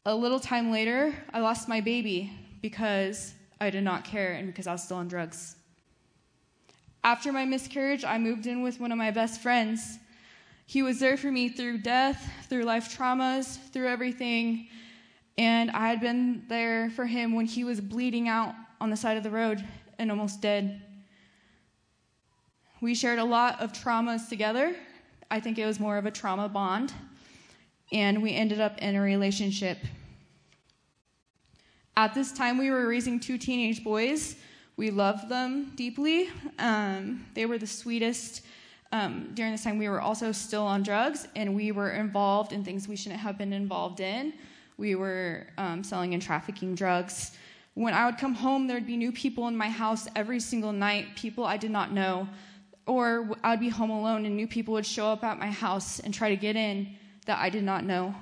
[0.06, 2.32] A little time later, I lost my baby
[2.62, 5.56] because I did not care and because I was still on drugs.
[7.04, 9.98] After my miscarriage, I moved in with one of my best friends.
[10.66, 14.68] He was there for me through death, through life traumas, through everything
[15.38, 19.16] And I had been there for him when he was bleeding out on the side
[19.16, 19.64] of the road
[19.98, 20.82] and almost dead.
[22.80, 24.74] We shared a lot of traumas together.
[25.30, 26.92] I think it was more of a trauma bond.
[27.92, 29.78] And we ended up in a relationship.
[31.96, 34.36] At this time, we were raising two teenage boys.
[34.76, 36.30] We loved them deeply.
[36.58, 38.42] Um, they were the sweetest.
[38.90, 42.64] Um, during this time, we were also still on drugs, and we were involved in
[42.64, 44.32] things we shouldn't have been involved in.
[44.76, 47.32] We were um, selling and trafficking drugs.
[47.74, 50.72] When I would come home, there would be new people in my house every single
[50.72, 52.28] night, people I did not know.
[52.86, 56.00] Or I would be home alone, and new people would show up at my house
[56.00, 56.96] and try to get in
[57.26, 58.14] that I did not know.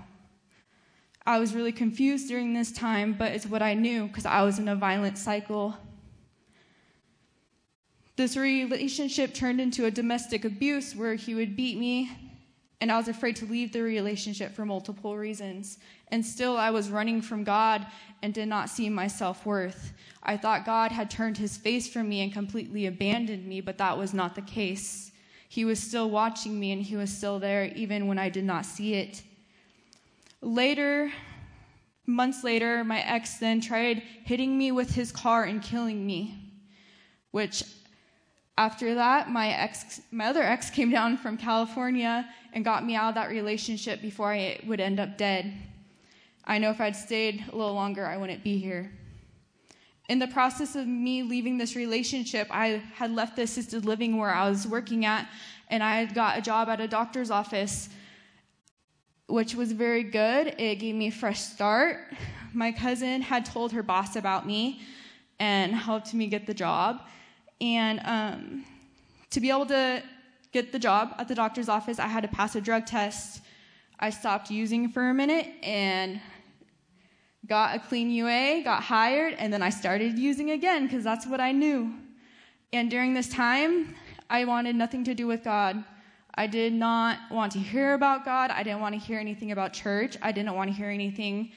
[1.27, 4.59] I was really confused during this time, but it's what I knew because I was
[4.59, 5.77] in a violent cycle.
[8.17, 12.11] This relationship turned into a domestic abuse where he would beat me,
[12.81, 15.79] and I was afraid to leave the relationship for multiple reasons.
[16.09, 17.87] And still, I was running from God
[18.23, 19.93] and did not see my self worth.
[20.23, 23.99] I thought God had turned his face from me and completely abandoned me, but that
[23.99, 25.13] was not the case.
[25.49, 28.65] He was still watching me and he was still there even when I did not
[28.65, 29.23] see it.
[30.41, 31.13] Later,
[32.07, 36.53] months later, my ex then tried hitting me with his car and killing me,
[37.31, 37.65] which
[38.59, 43.11] after that, my ex, my other ex came down from California and got me out
[43.11, 45.53] of that relationship before I would end up dead.
[46.45, 48.91] I know if I'd stayed a little longer, I wouldn't be here.
[50.09, 54.35] In the process of me leaving this relationship, I had left the assisted living where
[54.35, 55.29] I was working at,
[55.69, 57.89] and I got a job at a doctor's office
[59.31, 60.55] which was very good.
[60.59, 61.99] It gave me a fresh start.
[62.53, 64.81] My cousin had told her boss about me
[65.39, 67.03] and helped me get the job.
[67.61, 68.65] And um,
[69.31, 70.03] to be able to
[70.53, 73.43] get the job at the doctor's office, I had to pass a drug test.
[73.99, 76.21] I stopped using for a minute and
[77.47, 81.41] got a clean UA, got hired, and then I started using again because that's what
[81.41, 81.93] I knew.
[82.73, 83.95] And during this time,
[84.31, 85.85] I wanted nothing to do with God.
[86.35, 88.51] I did not want to hear about God.
[88.51, 90.17] I didn't want to hear anything about church.
[90.23, 91.51] I didn't want to hear anything,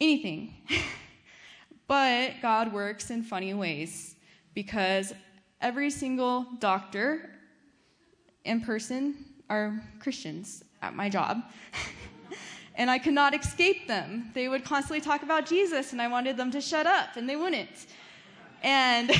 [0.00, 0.54] anything.
[1.86, 4.16] but God works in funny ways
[4.54, 5.12] because
[5.60, 7.30] every single doctor
[8.44, 11.42] in person are Christians at my job.
[12.74, 14.30] and I could not escape them.
[14.34, 17.36] They would constantly talk about Jesus, and I wanted them to shut up, and they
[17.36, 17.86] wouldn't.
[18.62, 19.10] And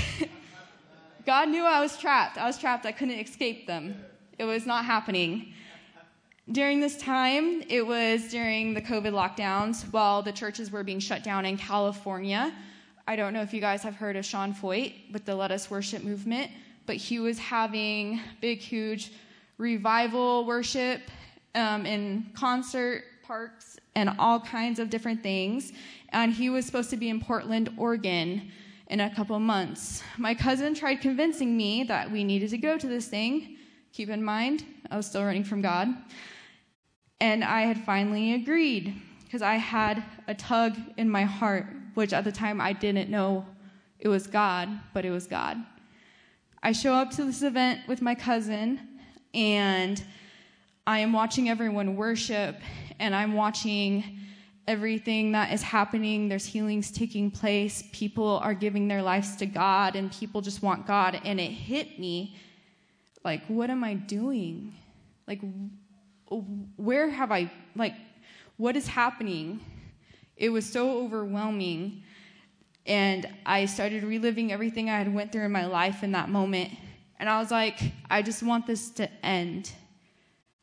[1.26, 2.38] God knew I was trapped.
[2.38, 2.86] I was trapped.
[2.86, 3.96] I couldn't escape them.
[4.38, 5.52] It was not happening.
[6.50, 11.22] During this time, it was during the COVID lockdowns while the churches were being shut
[11.22, 12.52] down in California.
[13.06, 15.70] I don't know if you guys have heard of Sean Feucht with the Let Us
[15.70, 16.50] Worship movement,
[16.86, 19.12] but he was having big, huge
[19.58, 21.00] revival worship
[21.54, 25.72] um, in concert parks and all kinds of different things.
[26.10, 28.50] And he was supposed to be in Portland, Oregon
[28.88, 30.02] in a couple months.
[30.18, 33.56] My cousin tried convincing me that we needed to go to this thing
[33.92, 35.88] Keep in mind, I was still running from God.
[37.20, 38.94] And I had finally agreed
[39.24, 43.46] because I had a tug in my heart, which at the time I didn't know
[43.98, 45.58] it was God, but it was God.
[46.62, 48.80] I show up to this event with my cousin,
[49.34, 50.02] and
[50.86, 52.56] I am watching everyone worship,
[52.98, 54.18] and I'm watching
[54.66, 56.28] everything that is happening.
[56.28, 57.84] There's healings taking place.
[57.92, 61.20] People are giving their lives to God, and people just want God.
[61.24, 62.36] And it hit me
[63.24, 64.74] like, what am I doing?
[65.26, 65.40] Like,
[66.76, 67.94] where have I, like,
[68.56, 69.60] what is happening?
[70.40, 72.02] It was so overwhelming.
[72.86, 76.72] And I started reliving everything I had went through in my life in that moment.
[77.20, 77.78] And I was like,
[78.10, 79.70] I just want this to end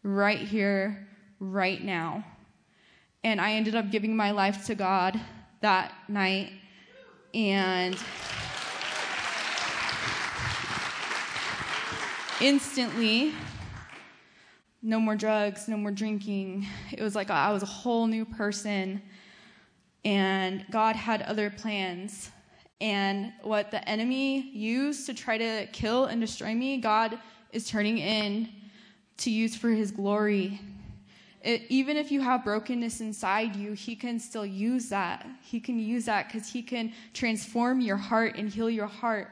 [0.04, 1.08] right here,
[1.40, 2.26] right now.
[3.24, 5.18] And I ended up giving my life to God
[5.62, 6.52] that night.
[7.34, 7.98] And.
[12.40, 13.34] instantly,
[14.82, 16.68] no more drugs, no more drinking.
[16.92, 19.02] It was like I was a whole new person.
[20.08, 22.32] And God had other plans.
[22.80, 27.20] And what the enemy used to try to kill and destroy me, God
[27.52, 28.48] is turning in
[29.18, 30.62] to use for his glory.
[31.42, 35.28] It, even if you have brokenness inside you, he can still use that.
[35.42, 39.30] He can use that because he can transform your heart and heal your heart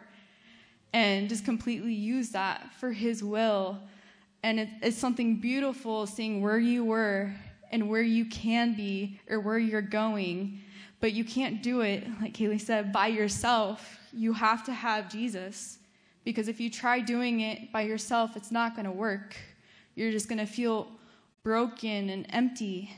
[0.91, 3.79] and just completely use that for His will.
[4.43, 7.33] And it, it's something beautiful seeing where you were
[7.71, 10.59] and where you can be or where you're going.
[10.99, 13.99] But you can't do it, like Kaylee said, by yourself.
[14.13, 15.77] You have to have Jesus.
[16.23, 19.35] Because if you try doing it by yourself, it's not going to work.
[19.93, 20.87] You're just going to feel
[21.43, 22.91] broken and empty.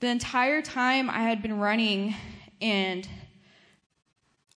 [0.00, 2.14] The entire time I had been running,
[2.62, 3.06] and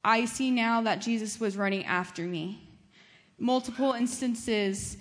[0.04, 2.68] I see now that Jesus was running after me.
[3.38, 4.98] Multiple instances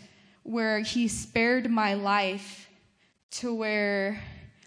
[0.50, 2.68] where he spared my life
[3.32, 4.22] to where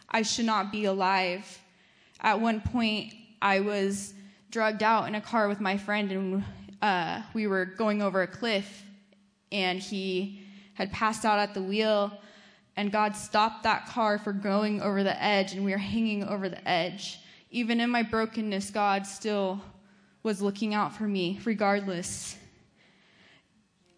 [0.08, 1.60] I should not be alive.
[2.20, 4.14] At one point, I was
[4.50, 6.44] drugged out in a car with my friend, and
[6.80, 8.84] uh, we were going over a cliff,
[9.50, 10.42] and he
[10.74, 12.12] had passed out at the wheel
[12.76, 16.48] and God stopped that car for going over the edge, and we were hanging over
[16.48, 17.20] the edge.
[17.50, 19.60] Even in my brokenness, God still
[20.22, 22.36] was looking out for me, regardless.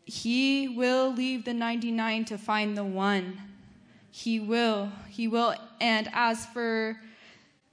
[0.05, 3.40] He will leave the 99 to find the one.
[4.11, 4.90] He will.
[5.09, 5.55] He will.
[5.80, 7.00] And as for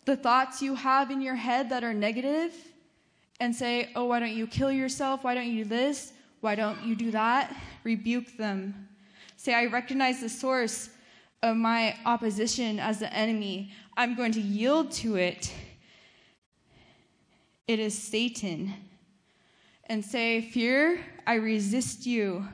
[0.05, 2.53] the thoughts you have in your head that are negative,
[3.39, 5.23] and say, oh, why don't you kill yourself?
[5.23, 6.13] Why don't you do this?
[6.41, 7.55] Why don't you do that?
[7.83, 8.87] Rebuke them
[9.41, 10.91] Say, I recognize the source
[11.41, 13.71] of my opposition as the enemy.
[13.97, 15.51] I'm going to yield to it.
[17.67, 18.71] It is Satan.
[19.85, 22.45] And say, Fear, I resist you.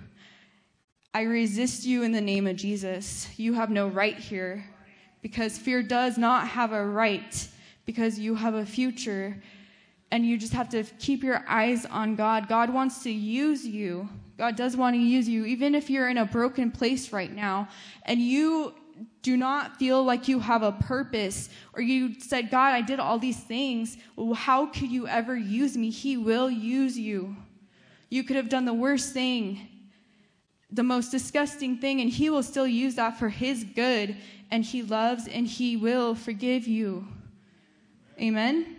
[1.11, 3.27] I resist you in the name of Jesus.
[3.35, 4.63] You have no right here
[5.23, 7.47] because fear does not have a right
[7.87, 9.41] because you have a future
[10.11, 12.47] and you just have to keep your eyes on God.
[12.47, 14.07] God wants to use you.
[14.37, 17.69] God does want to use you, even if you're in a broken place right now
[18.03, 18.75] and you
[19.23, 23.17] do not feel like you have a purpose or you said, God, I did all
[23.17, 23.97] these things.
[24.35, 25.89] How could you ever use me?
[25.89, 27.37] He will use you.
[28.09, 29.67] You could have done the worst thing,
[30.71, 34.15] the most disgusting thing, and He will still use that for His good.
[34.49, 37.07] And He loves and He will forgive you.
[38.19, 38.77] Amen.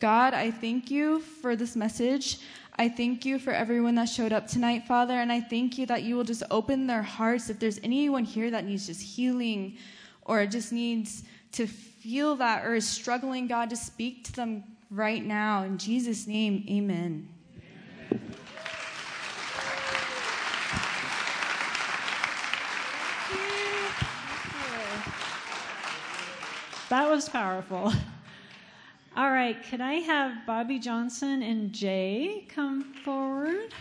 [0.00, 2.38] God, I thank you for this message.
[2.80, 6.04] I thank you for everyone that showed up tonight, Father, and I thank you that
[6.04, 7.50] you will just open their hearts.
[7.50, 9.76] If there's anyone here that needs just healing
[10.22, 14.62] or just needs to feel that or is struggling, God, to speak to them
[14.92, 15.64] right now.
[15.64, 17.28] In Jesus' name, amen.
[26.90, 27.92] That was powerful.
[29.18, 33.74] All right, could I have Bobby Johnson and Jay come forward?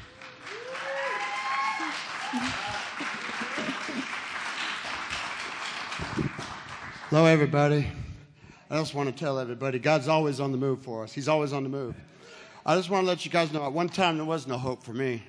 [7.12, 7.88] Hello, everybody.
[8.72, 11.14] I just want to tell everybody God's always on the move for us.
[11.14, 11.94] He's always on the move.
[12.66, 14.82] I just want to let you guys know at one time there was no hope
[14.82, 15.22] for me.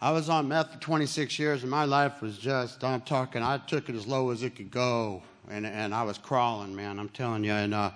[0.00, 3.58] I was on meth for 26 years and my life was just, I'm talking, I
[3.58, 5.22] took it as low as it could go.
[5.50, 7.52] And, and I was crawling, man, I'm telling you.
[7.52, 7.90] And uh,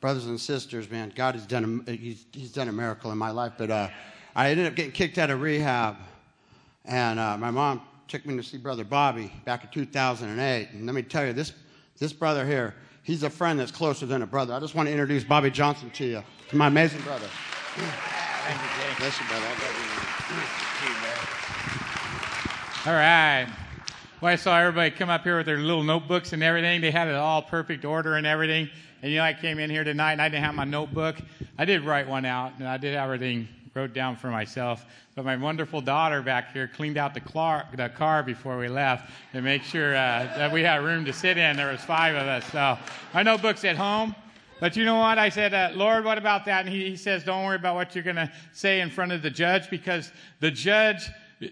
[0.00, 3.30] brothers and sisters, man, God has done a, he's, he's done a miracle in my
[3.30, 3.52] life.
[3.58, 3.88] But uh,
[4.34, 5.96] I ended up getting kicked out of rehab,
[6.84, 10.70] and uh, my mom took me to see Brother Bobby back in 2008.
[10.72, 11.52] And let me tell you, this
[11.98, 14.54] this brother here, he's a friend that's closer than a brother.
[14.54, 17.26] I just want to introduce Bobby Johnson to you, to my amazing brother.
[17.76, 18.98] Thank you, Jay.
[18.98, 19.46] Bless you, brother.
[22.86, 23.46] All right.
[24.20, 26.80] Well, I saw everybody come up here with their little notebooks and everything.
[26.80, 28.68] They had it all perfect order and everything.
[29.02, 31.16] And you know, I came in here tonight and I didn't have my notebook.
[31.56, 34.86] I did write one out and I did everything wrote down for myself.
[35.14, 39.10] But my wonderful daughter back here cleaned out the, car, the car before we left
[39.32, 41.56] to make sure uh, that we had room to sit in.
[41.56, 42.44] There was five of us.
[42.50, 42.76] So
[43.14, 44.16] my notebook's at home.
[44.58, 45.18] But you know what?
[45.18, 46.66] I said, uh, Lord, what about that?
[46.66, 49.22] And he, he says, don't worry about what you're going to say in front of
[49.22, 51.08] the judge because the judge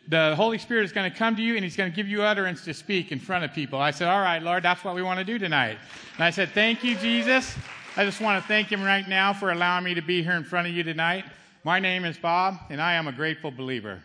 [0.08, 2.22] the Holy Spirit is going to come to you and He's going to give you
[2.22, 3.78] utterance to speak in front of people.
[3.78, 5.78] I said, All right, Lord, that's what we want to do tonight.
[6.16, 7.54] And I said, Thank you, Jesus.
[7.96, 10.44] I just want to thank Him right now for allowing me to be here in
[10.44, 11.24] front of you tonight.
[11.64, 14.02] My name is Bob, and I am a grateful believer.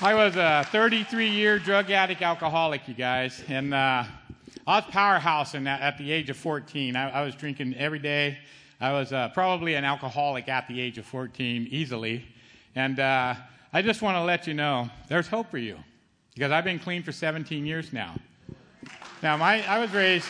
[0.00, 4.04] I was a 33 year drug addict alcoholic, you guys, and uh,
[4.66, 6.96] I was powerhousing at, at the age of 14.
[6.96, 8.38] I, I, was drinking every day.
[8.80, 12.26] I was uh, probably an alcoholic at the age of 14, easily.
[12.74, 13.36] And uh,
[13.76, 15.76] I just want to let you know there's hope for you
[16.32, 18.14] because I've been clean for 17 years now.
[19.22, 20.26] Now, my, I was raised.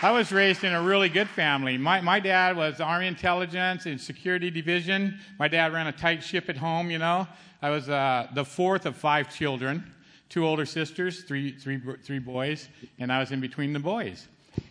[0.00, 1.76] I was raised in a really good family.
[1.76, 5.20] My, my dad was Army Intelligence and Security Division.
[5.38, 7.28] My dad ran a tight ship at home, you know.
[7.60, 9.92] I was uh, the fourth of five children,
[10.30, 14.28] two older sisters, three, three, three boys, and I was in between the boys.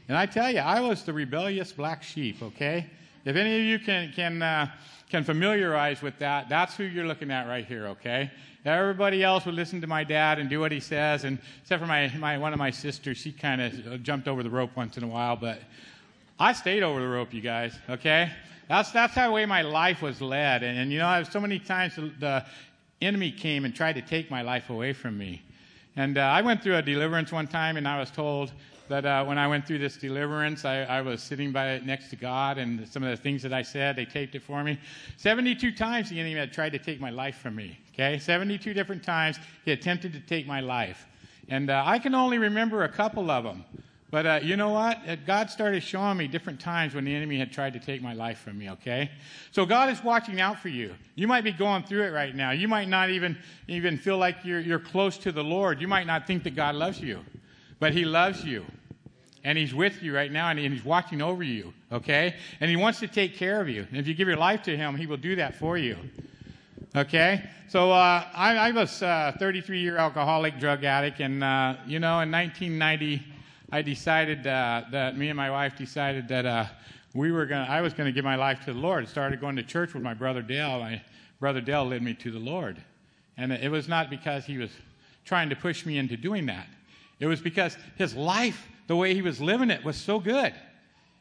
[0.08, 2.88] And I tell you, I was the rebellious black sheep, okay?
[3.26, 4.72] If any of you can, can uh,
[5.10, 8.30] can familiarize with that, that's who you're looking at right here, okay?
[8.66, 11.88] Everybody else would listen to my dad and do what he says, and except for
[11.88, 15.04] my, my one of my sisters, she kind of jumped over the rope once in
[15.04, 15.60] a while, but
[16.40, 18.32] I stayed over the rope, you guys, okay?
[18.68, 20.62] That's, that's how the way my life was led.
[20.64, 22.46] And, and you know, so many times the, the,
[23.00, 25.42] enemy came and tried to take my life away from me.
[25.96, 28.52] And uh, I went through a deliverance one time, and I was told
[28.90, 32.10] that uh, when I went through this deliverance, I, I, was sitting by it next
[32.10, 34.80] to God, and some of the things that I said, they taped it for me.
[35.18, 37.78] 72 times the enemy had tried to take my life from me.
[37.94, 41.08] Okay, 72 different times he attempted to take my life,
[41.50, 43.64] and uh, I can only remember a couple of them.
[44.10, 45.00] But uh, you know what?
[45.08, 48.14] Uh, God started showing me different times when the enemy had tried to take my
[48.14, 49.12] life from me, okay?
[49.52, 50.96] So God is watching out for you.
[51.16, 52.52] You might be going through it right now.
[52.52, 55.82] You might not even, even feel like you're, you're close to the Lord.
[55.82, 57.20] You might not think that God loves you,
[57.80, 58.66] but He loves you.
[59.44, 62.36] And He's with you right now, and He's watching over you, okay?
[62.60, 63.86] And He wants to take care of you.
[63.90, 65.98] And if you give your life to Him, He will do that for you.
[66.96, 72.00] Okay, so uh, I, I, was a 33 year alcoholic, drug addict, and uh, you
[72.00, 73.24] know, in 1990,
[73.72, 76.66] I decided uh, that me and my wife decided that uh,
[77.14, 79.08] we were going I was going to give my life to the Lord.
[79.10, 80.80] Started going to church with my brother Dale.
[80.80, 81.02] My
[81.40, 82.82] brother Dale led me to the Lord.
[83.38, 84.72] And it was not because he was
[85.26, 86.68] trying to push me into doing that.
[87.20, 90.54] It was because his life, the way he was living it, was so good.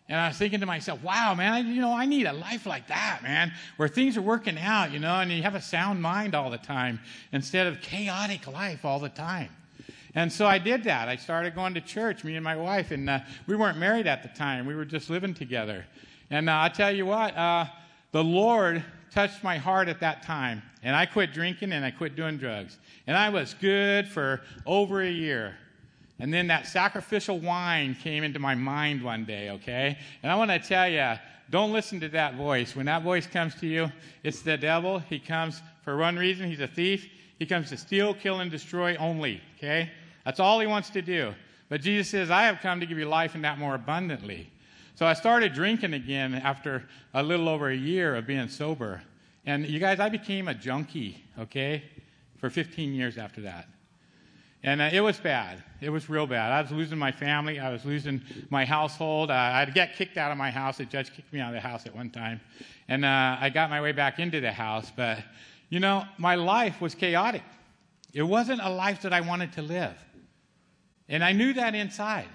[0.08, 2.64] And I was thinking to myself, wow, man, I, you know, I need a life
[2.64, 6.00] like that, man, where things are working out, you know, and you have a sound
[6.00, 7.00] mind all the time
[7.32, 9.48] instead of chaotic life all the time.
[10.14, 11.08] And so I did that.
[11.08, 14.22] I started going to church, me and my wife, and uh, we weren't married at
[14.22, 14.64] the time.
[14.64, 15.84] We were just living together.
[16.30, 17.66] And uh, I tell you what, uh,
[18.12, 22.16] the Lord touched my heart at that time, and I quit drinking and I quit
[22.16, 22.78] doing drugs.
[23.06, 25.56] And I was good for over a year.
[26.18, 29.98] And then that sacrificial wine came into my mind one day, okay?
[30.22, 31.14] And I want to tell you,
[31.50, 32.74] don't listen to that voice.
[32.74, 33.92] When that voice comes to you,
[34.22, 34.98] it's the devil.
[34.98, 37.08] He comes for one reason he's a thief.
[37.38, 39.90] He comes to steal, kill, and destroy only, okay?
[40.24, 41.34] That's all he wants to do.
[41.68, 44.50] But Jesus says, I have come to give you life and that more abundantly.
[44.94, 49.02] So I started drinking again after a little over a year of being sober.
[49.44, 51.84] And you guys, I became a junkie, okay,
[52.38, 53.68] for 15 years after that.
[54.66, 55.62] And uh, it was bad.
[55.80, 56.50] It was real bad.
[56.50, 57.60] I was losing my family.
[57.60, 59.30] I was losing my household.
[59.30, 60.78] Uh, I'd get kicked out of my house.
[60.78, 62.40] The judge kicked me out of the house at one time.
[62.88, 64.90] And uh, I got my way back into the house.
[64.94, 65.20] But,
[65.68, 67.44] you know, my life was chaotic.
[68.12, 69.94] It wasn't a life that I wanted to live.
[71.08, 72.28] And I knew that inside.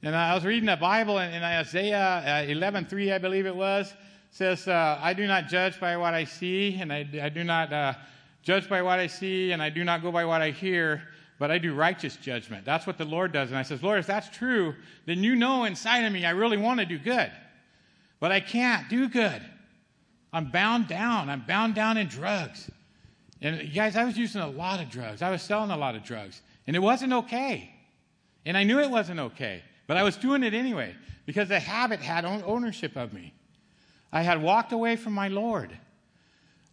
[0.00, 3.92] And I was reading the Bible in, in Isaiah 11:3, uh, I believe it was,
[4.30, 7.72] says, uh, "I do not judge by what I see, and I, I do not
[7.72, 7.94] uh,
[8.42, 11.02] judge by what I see, and I do not go by what I hear,
[11.42, 13.48] but I do righteous judgment." That's what the Lord does.
[13.48, 14.76] And I says, "Lord, if that's true,
[15.06, 17.32] then you know inside of me I really want to do good,
[18.20, 19.42] but I can't do good.
[20.32, 21.28] I'm bound down.
[21.28, 22.70] I'm bound down in drugs."
[23.40, 25.20] And guys, I was using a lot of drugs.
[25.20, 26.42] I was selling a lot of drugs.
[26.68, 27.74] And it wasn't okay.
[28.46, 29.64] And I knew it wasn't okay.
[29.88, 30.94] But I was doing it anyway
[31.26, 33.34] because the habit had ownership of me.
[34.12, 35.76] I had walked away from my Lord.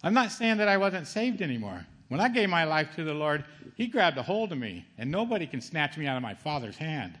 [0.04, 1.84] I'm not saying that I wasn't saved anymore.
[2.10, 3.44] When I gave my life to the Lord,
[3.76, 6.76] He grabbed a hold of me, and nobody can snatch me out of my Father's
[6.76, 7.16] hand.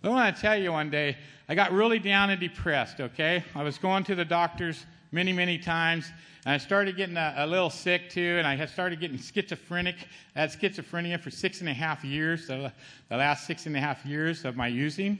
[0.00, 1.16] But I want to tell you one day,
[1.48, 3.42] I got really down and depressed, okay?
[3.56, 6.12] I was going to the doctors many, many times,
[6.46, 9.96] and I started getting a, a, little sick too, and I had started getting schizophrenic.
[10.36, 12.72] I had schizophrenia for six and a half years, the,
[13.08, 15.18] the last six and a half years of my using.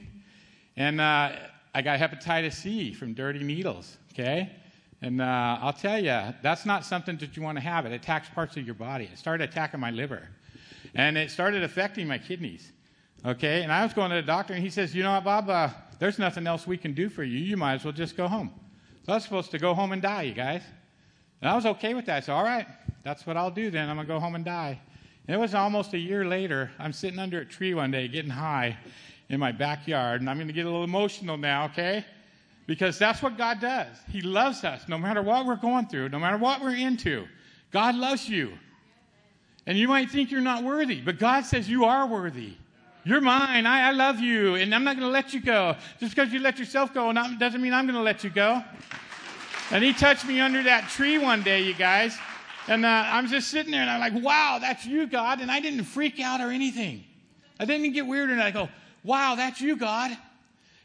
[0.77, 1.33] And uh,
[1.73, 4.51] I got hepatitis C from dirty needles, okay?
[5.01, 7.85] And uh, I'll tell you, that's not something that you want to have.
[7.85, 9.09] It attacks parts of your body.
[9.11, 10.27] It started attacking my liver,
[10.93, 12.71] and it started affecting my kidneys,
[13.25, 13.63] okay?
[13.63, 15.49] And I was going to the doctor, and he says, You know what, Bob?
[15.49, 15.69] Uh,
[15.99, 17.37] there's nothing else we can do for you.
[17.37, 18.51] You might as well just go home.
[19.05, 20.63] So I was supposed to go home and die, you guys.
[21.41, 22.17] And I was okay with that.
[22.17, 22.65] I said, all right,
[23.03, 23.87] that's what I'll do then.
[23.89, 24.79] I'm going to go home and die.
[25.27, 26.71] And it was almost a year later.
[26.79, 28.77] I'm sitting under a tree one day getting high
[29.29, 30.21] in my backyard.
[30.21, 32.05] And I'm going to get a little emotional now, okay?
[32.67, 33.95] Because that's what God does.
[34.09, 37.27] He loves us no matter what we're going through, no matter what we're into.
[37.71, 38.53] God loves you.
[39.67, 42.53] And you might think you're not worthy, but God says you are worthy.
[43.03, 43.67] You're mine.
[43.67, 45.75] I, I love you, and I'm not going to let you go.
[45.99, 48.63] Just because you let yourself go doesn't mean I'm going to let you go.
[49.71, 52.17] And he touched me under that tree one day, you guys.
[52.67, 55.39] And uh, I'm just sitting there and I'm like, wow, that's you, God.
[55.39, 57.03] And I didn't freak out or anything.
[57.59, 58.31] I didn't get weird.
[58.31, 58.69] And I go,
[59.03, 60.17] wow, that's you, God.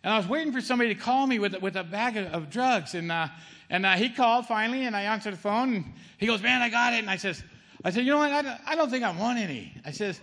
[0.03, 2.51] And I was waiting for somebody to call me with, with a bag of, of
[2.51, 2.95] drugs.
[2.95, 3.29] And, uh,
[3.69, 5.75] and uh, he called finally, and I answered the phone.
[5.75, 5.85] And
[6.19, 7.01] he goes, man, I got it.
[7.01, 7.43] And I says,
[7.85, 8.33] I said, you know what?
[8.33, 9.73] I don't, I don't think I want any.
[9.85, 10.21] I says,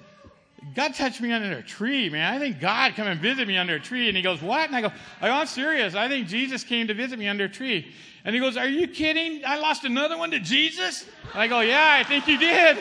[0.75, 2.33] God touched me under a tree, man.
[2.33, 4.07] I think God come and visit me under a tree.
[4.07, 4.67] And he goes, What?
[4.67, 5.95] And I go, I'm serious.
[5.95, 7.93] I think Jesus came to visit me under a tree.
[8.25, 9.43] And he goes, Are you kidding?
[9.45, 11.05] I lost another one to Jesus?
[11.31, 12.77] And I go, Yeah, I think you did.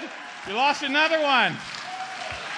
[0.49, 1.55] You lost another one.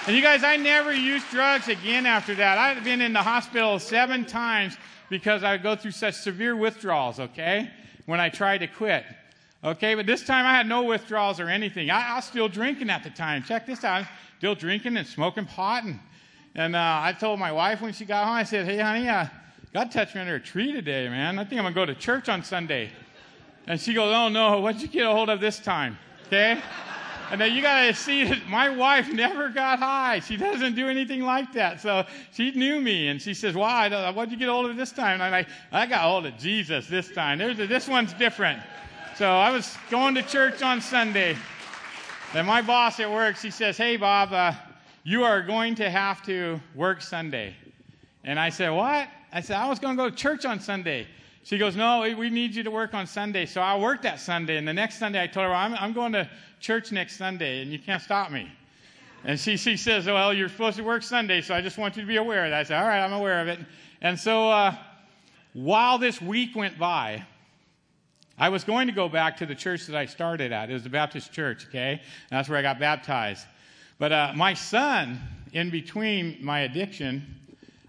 [0.07, 2.57] And you guys, I never used drugs again after that.
[2.57, 4.77] I've been in the hospital seven times
[5.09, 7.69] because I go through such severe withdrawals, okay?
[8.09, 9.05] when I tried to quit.
[9.63, 11.91] Okay, but this time I had no withdrawals or anything.
[11.91, 13.43] I, I was still drinking at the time.
[13.43, 14.05] Check this out.
[14.39, 15.83] Still drinking and smoking pot.
[15.83, 15.99] And,
[16.55, 19.27] and uh, I told my wife when she got home, I said, hey, honey, uh,
[19.75, 21.37] God touched me under a tree today, man.
[21.37, 22.89] I think I'm going to go to church on Sunday.
[23.67, 25.99] And she goes, oh, no, what'd you get a hold of this time?
[26.25, 26.59] Okay?
[27.31, 30.19] And then you got to see that my wife never got high.
[30.19, 31.79] She doesn't do anything like that.
[31.79, 34.11] So she knew me, and she says, "Why?
[34.11, 36.87] What'd you get hold of this time?" And I'm like, "I got hold of Jesus
[36.87, 37.37] this time.
[37.37, 38.61] There's a, this one's different."
[39.15, 41.35] So I was going to church on Sunday,
[42.33, 44.53] and my boss at work, she says, "Hey, Bob, uh,
[45.03, 47.55] you are going to have to work Sunday."
[48.23, 51.05] And I said, "What?" I said, "I was going to go to church on Sunday."
[51.43, 53.47] She goes, No, we need you to work on Sunday.
[53.47, 54.57] So I worked that Sunday.
[54.57, 57.61] And the next Sunday, I told her, well, I'm, I'm going to church next Sunday,
[57.61, 58.51] and you can't stop me.
[59.23, 62.07] And she, says, Well, you're supposed to work Sunday, so I just want you to
[62.07, 62.59] be aware of that.
[62.59, 63.59] I said, All right, I'm aware of it.
[64.01, 64.75] And so uh,
[65.53, 67.25] while this week went by,
[68.37, 70.69] I was going to go back to the church that I started at.
[70.69, 71.91] It was the Baptist church, okay?
[71.91, 73.45] And that's where I got baptized.
[73.97, 75.19] But uh, my son,
[75.51, 77.35] in between my addiction,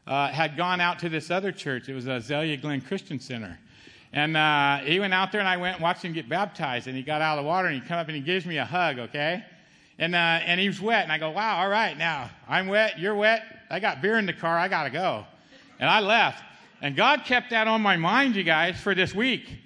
[0.08, 1.88] uh, had gone out to this other church.
[1.88, 3.56] It was Azalea Glen Christian Center.
[4.12, 6.88] And uh, he went out there, and I went and watched him get baptized.
[6.88, 8.58] And he got out of the water, and he come up and he gives me
[8.58, 9.44] a hug, okay?
[9.98, 11.04] And, uh, and he was wet.
[11.04, 13.42] And I go, wow, all right, now I'm wet, you're wet.
[13.70, 15.24] I got beer in the car, I got to go.
[15.78, 16.42] And I left.
[16.82, 19.58] And God kept that on my mind, you guys, for this week.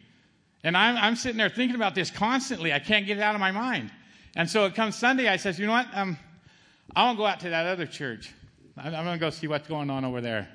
[0.63, 2.73] And I'm, I'm sitting there thinking about this constantly.
[2.73, 3.93] I can't get it out of my mind.
[4.37, 5.87] And so it comes Sunday, I says, you know what?
[5.95, 6.19] Um,
[6.97, 8.33] I want to go out to that other church.
[8.77, 10.49] I'm going to go see what's going on over there.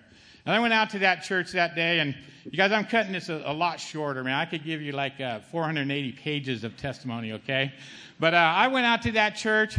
[0.50, 3.30] And I went out to that church that day, and you guys, I'm cutting this
[3.30, 4.34] a, a lot shorter, man.
[4.34, 7.72] I could give you like uh, 480 pages of testimony, okay?
[8.20, 9.78] But uh, I went out to that church,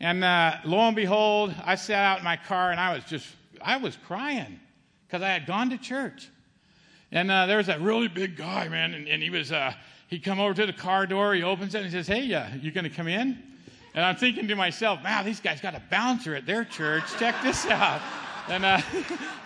[0.00, 3.26] and uh, lo and behold, I sat out in my car, and I was just,
[3.62, 4.60] I was crying
[5.06, 6.28] because I had gone to church.
[7.10, 9.72] And uh, there was that really big guy, man, and, and he was, uh,
[10.08, 12.48] he come over to the car door, he opens it, and he says, hey, uh,
[12.60, 13.42] you going to come in?
[13.94, 17.04] And I'm thinking to myself, wow, these guys got a bouncer at their church.
[17.18, 18.02] Check this out.
[18.48, 18.78] And uh,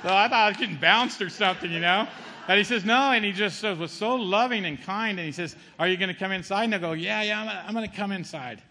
[0.03, 2.07] so I thought I was getting bounced or something, you know.
[2.49, 3.13] And he says, no.
[3.13, 5.19] And he just was so loving and kind.
[5.19, 6.65] And he says, are you going to come inside?
[6.65, 8.63] And I go, yeah, yeah, I'm going to come inside.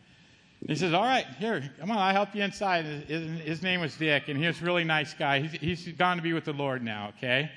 [0.62, 2.86] And he says, all right, here, come on, I'll help you inside.
[2.86, 5.42] His, his name was Dick, and he was a really nice guy.
[5.42, 7.52] He's, he's gone to be with the Lord now, okay?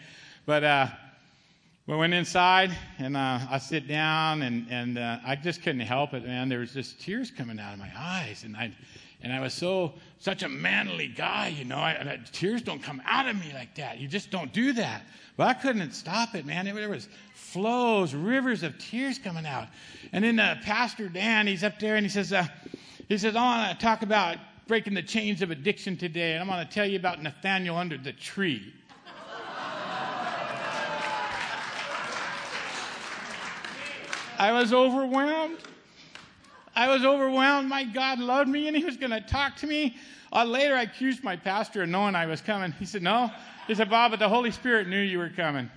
[0.45, 0.89] But uh,
[1.87, 6.12] we went inside, and uh, I sit down, and, and uh, I just couldn't help
[6.12, 6.51] it, man.
[6.51, 8.73] There was just tears coming out of my eyes, and I,
[9.23, 11.77] and I was so such a manly guy, you know.
[11.77, 13.99] I, I, tears don't come out of me like that.
[13.99, 15.03] You just don't do that.
[15.37, 16.64] But I couldn't stop it, man.
[16.64, 19.69] There was flows, rivers of tears coming out.
[20.12, 22.47] And then uh, Pastor Dan, he's up there, and he says, uh,
[23.09, 26.49] he says, I want to talk about breaking the chains of addiction today, and I'm
[26.49, 28.75] going to tell you about Nathaniel under the tree.
[34.41, 35.59] I was overwhelmed.
[36.79, 37.68] I was overwhelmed.
[37.68, 39.97] My God loved me and He was going to talk to me.
[40.33, 42.70] Uh, later, I accused my pastor of knowing I was coming.
[42.70, 43.33] He said, No.
[43.66, 45.68] He said, Bob, but the Holy Spirit knew you were coming.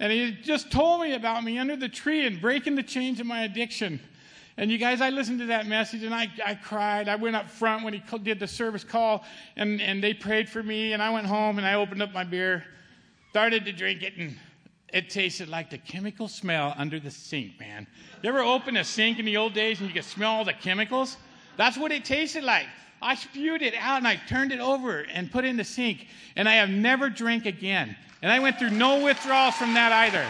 [0.00, 3.26] And he just told me about me under the tree and breaking the chains of
[3.26, 4.00] my addiction.
[4.56, 7.08] And you guys, I listened to that message and I, I cried.
[7.08, 9.24] I went up front when he did the service call
[9.56, 10.94] and, and they prayed for me.
[10.94, 12.64] And I went home and I opened up my beer,
[13.30, 14.34] started to drink it, and
[14.92, 17.86] it tasted like the chemical smell under the sink, man.
[18.22, 20.52] You ever open a sink in the old days and you could smell all the
[20.52, 21.16] chemicals?
[21.56, 22.66] That's what it tasted like.
[23.00, 26.06] I spewed it out and I turned it over and put it in the sink,
[26.36, 27.96] and I have never drank again.
[28.22, 30.24] And I went through no withdrawals from that either.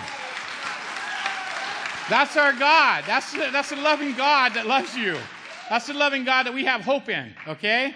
[2.09, 3.05] That's our God.
[3.07, 5.19] That's the, that's the loving God that loves you.
[5.69, 7.95] That's the loving God that we have hope in, okay?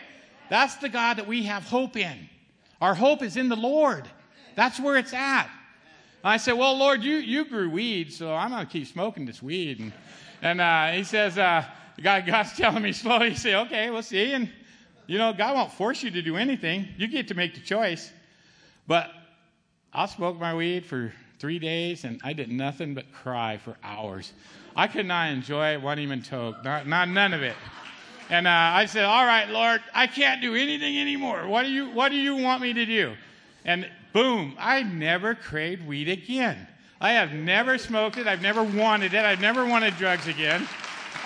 [0.51, 2.29] That's the God that we have hope in.
[2.81, 4.09] Our hope is in the Lord.
[4.55, 5.51] That's where it's at.
[6.27, 9.43] I said, Well, Lord, you, you grew weed, so I'm going to keep smoking this
[9.43, 9.79] weed.
[9.79, 9.93] And,
[10.43, 11.65] and uh, he says, uh,
[12.03, 13.31] God, God's telling me slowly.
[13.31, 14.33] He said, Okay, we'll see.
[14.33, 14.51] And,
[15.07, 16.89] you know, God won't force you to do anything.
[16.97, 18.13] You get to make the choice.
[18.87, 19.11] But
[19.93, 24.33] I smoked my weed for three days, and I did nothing but cry for hours.
[24.75, 27.55] I could not enjoy it, one even toke, not, not none of it.
[28.29, 31.47] And uh, I said, "All right, Lord, I can't do anything anymore.
[31.47, 33.15] What do you What do you want me to do?"
[33.65, 36.67] And boom, I never craved weed again.
[37.03, 38.27] I have never smoked it.
[38.27, 39.27] I've never wanted it.
[39.27, 40.67] I've never wanted drugs again.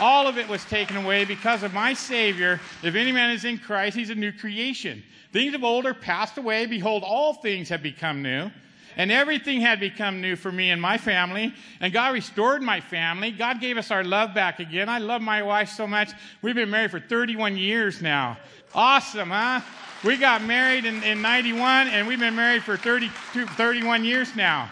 [0.01, 2.59] All of it was taken away because of my Savior.
[2.83, 5.05] If any man is in Christ, he's a new creation.
[5.33, 6.67] Things of old are passed away.
[6.67, 8.51] Behold, all things have become new.
[8.97, 11.55] And everything had become new for me and my family.
[11.81, 13.31] And God restored my family.
[13.31, 14.89] God gave us our love back again.
[14.89, 16.11] I love my wife so much.
[16.43, 18.39] We've been married for 31 years now.
[18.75, 19.61] Awesome, huh?
[20.03, 24.71] We got married in, in 91, and we've been married for 30, 31 years now.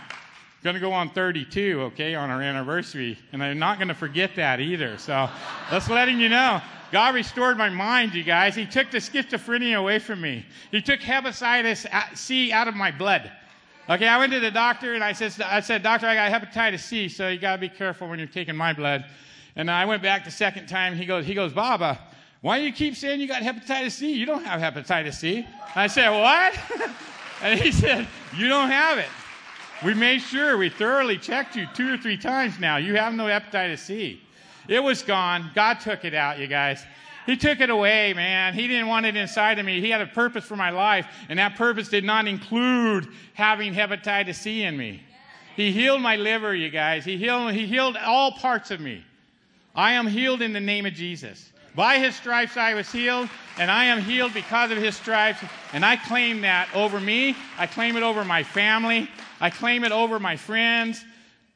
[0.62, 3.18] going to go on 32, okay, on our anniversary.
[3.32, 4.96] And I'm not going to forget that either.
[4.96, 5.28] So
[5.70, 6.62] that's letting you know.
[6.90, 8.54] God restored my mind, you guys.
[8.54, 10.46] He took the schizophrenia away from me.
[10.70, 13.30] He took hepatitis C out of my blood.
[13.90, 16.80] Okay, I went to the doctor and I said, I said, Doctor, I got hepatitis
[16.80, 19.06] C, so you got to be careful when you're taking my blood.
[19.56, 20.94] And I went back the second time.
[20.94, 21.98] He goes, he goes, Baba,
[22.42, 24.12] why do you keep saying you got hepatitis C?
[24.12, 25.46] You don't have hepatitis C.
[25.74, 26.58] I said, What?
[27.42, 29.08] and he said, You don't have it.
[29.82, 32.76] We made sure we thoroughly checked you two or three times now.
[32.76, 34.20] You have no hepatitis C.
[34.68, 35.50] It was gone.
[35.54, 36.84] God took it out, you guys.
[37.28, 38.54] He took it away, man.
[38.54, 39.82] He didn't want it inside of me.
[39.82, 44.36] He had a purpose for my life, and that purpose did not include having hepatitis
[44.36, 45.02] C in me.
[45.54, 47.04] He healed my liver, you guys.
[47.04, 49.04] He healed, he healed all parts of me.
[49.74, 51.52] I am healed in the name of Jesus.
[51.74, 55.44] By his stripes I was healed, and I am healed because of his stripes.
[55.74, 57.36] And I claim that over me.
[57.58, 59.06] I claim it over my family.
[59.38, 61.04] I claim it over my friends.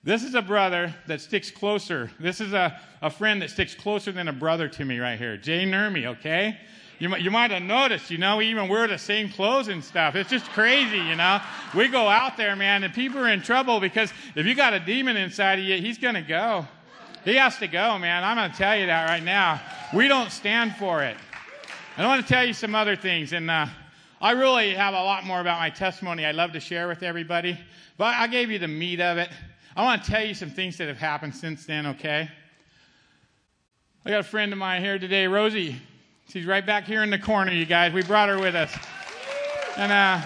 [0.04, 2.10] This is a brother that sticks closer.
[2.18, 5.36] This is a, a friend that sticks closer than a brother to me right here.
[5.36, 6.58] Jay Nermy, okay?
[6.98, 9.82] You might, you might have noticed, you know, we even wear the same clothes and
[9.82, 10.16] stuff.
[10.16, 11.40] It's just crazy, you know.
[11.72, 14.80] We go out there, man, and people are in trouble because if you got a
[14.80, 16.66] demon inside of you, he's going to go.
[17.24, 18.24] He has to go, man.
[18.24, 19.60] I'm going to tell you that right now.
[19.94, 21.16] We don't stand for it.
[21.96, 23.66] And I want to tell you some other things, and uh,
[24.20, 27.56] I really have a lot more about my testimony I'd love to share with everybody,
[27.98, 29.30] but I gave you the meat of it.
[29.74, 32.28] I want to tell you some things that have happened since then, okay?
[34.04, 35.76] I got a friend of mine here today, Rosie.
[36.28, 37.94] She's right back here in the corner, you guys.
[37.94, 38.76] We brought her with us.
[39.78, 40.20] And uh,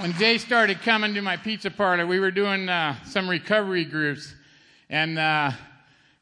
[0.00, 4.34] when Jay started coming to my pizza parlor, we were doing uh, some recovery groups.
[4.88, 5.50] And uh,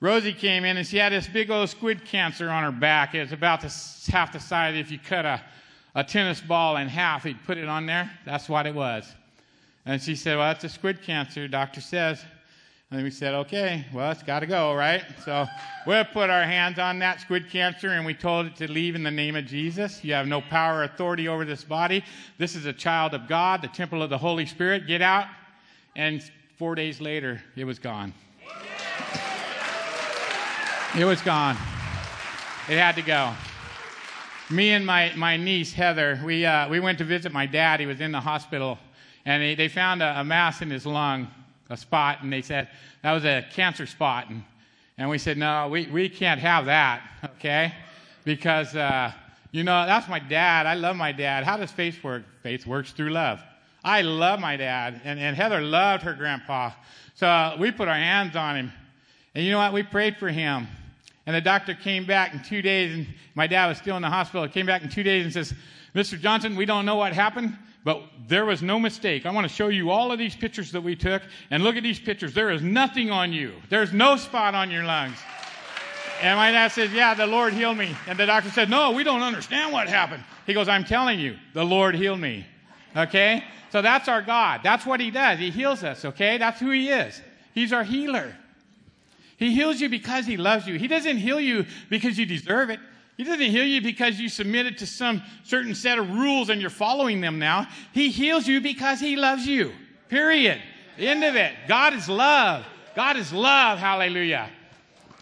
[0.01, 3.15] Rosie came in and she had this big old squid cancer on her back.
[3.15, 3.73] It was about the,
[4.11, 5.41] half the size if you cut a,
[5.95, 8.11] a tennis ball in half, he'd put it on there.
[8.27, 9.05] That's what it was.
[9.85, 12.25] And she said, Well, that's a squid cancer, doctor says.
[12.91, 15.03] And we said, Okay, well, it's got to go, right?
[15.25, 15.47] So
[15.87, 19.03] we put our hands on that squid cancer and we told it to leave in
[19.03, 20.05] the name of Jesus.
[20.05, 22.05] You have no power or authority over this body.
[22.39, 24.87] This is a child of God, the temple of the Holy Spirit.
[24.87, 25.27] Get out.
[25.97, 26.23] And
[26.59, 28.15] four days later, it was gone.
[30.97, 31.57] It was gone.
[32.69, 33.33] It had to go.
[34.51, 37.81] Me and my, my niece, Heather, we, uh, we went to visit my dad.
[37.81, 38.79] He was in the hospital
[39.25, 41.29] and they, they found a, a, mass in his lung,
[41.71, 42.69] a spot, and they said
[43.03, 44.29] that was a cancer spot.
[44.29, 44.43] And,
[44.99, 47.03] and we said, no, we, we can't have that,
[47.37, 47.75] okay?
[48.25, 49.13] Because, uh,
[49.51, 50.67] you know, that's my dad.
[50.67, 51.45] I love my dad.
[51.45, 52.25] How does faith work?
[52.43, 53.41] Faith works through love.
[53.85, 56.71] I love my dad, and, and Heather loved her grandpa.
[57.15, 58.73] So uh, we put our hands on him.
[59.35, 59.73] And you know what?
[59.73, 60.69] We prayed for him.
[61.27, 64.11] And the doctor came back in two days, and my dad was still in the
[64.11, 64.45] hospital.
[64.45, 65.55] He came back in two days and says,
[65.95, 66.19] Mr.
[66.19, 69.27] Johnson, we don't know what happened, but there was no mistake.
[69.27, 71.83] I want to show you all of these pictures that we took, and look at
[71.83, 72.33] these pictures.
[72.33, 75.19] There is nothing on you, there's no spot on your lungs.
[76.23, 77.97] And my dad says, Yeah, the Lord healed me.
[78.07, 80.23] And the doctor said, No, we don't understand what happened.
[80.47, 82.47] He goes, I'm telling you, the Lord healed me.
[82.97, 83.43] Okay?
[83.73, 84.61] So that's our God.
[84.63, 85.41] That's what He does.
[85.41, 86.39] He heals us, okay?
[86.39, 87.21] That's who He is.
[87.55, 88.37] He's our healer.
[89.37, 90.79] He heals you because He loves you.
[90.79, 92.79] He doesn't heal you because you deserve it.
[93.17, 96.71] He doesn't heal you because you submitted to some certain set of rules and you're
[96.71, 97.69] following them now.
[97.93, 99.73] He heals you because He loves you.
[100.09, 100.61] Period.
[100.99, 101.53] End of it.
[101.69, 102.65] God is love.
[102.95, 103.79] God is love.
[103.79, 104.49] Hallelujah.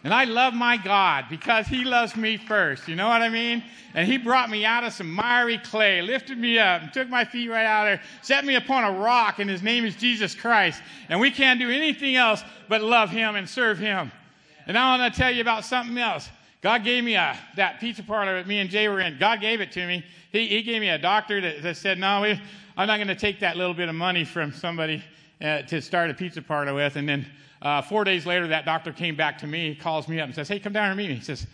[0.02, 2.88] And I love my God because He loves me first.
[2.88, 3.62] You know what I mean?
[3.94, 7.24] And He brought me out of some miry clay, lifted me up, and took my
[7.24, 10.34] feet right out of there, set me upon a rock, and His name is Jesus
[10.34, 10.80] Christ.
[11.08, 14.10] And we can't do anything else but love Him and serve Him.
[14.66, 16.30] And I want to tell you about something else.
[16.60, 19.18] God gave me a, that pizza parlor that me and Jay were in.
[19.18, 20.04] God gave it to me.
[20.30, 22.40] He, he gave me a doctor that, that said, No, we,
[22.76, 25.02] I'm not going to take that little bit of money from somebody
[25.42, 26.96] uh, to start a pizza parlor with.
[26.96, 27.26] And then
[27.62, 30.48] uh, four days later, that doctor came back to me, calls me up, and says,
[30.48, 31.14] Hey, come down here and meet me.
[31.14, 31.46] He says,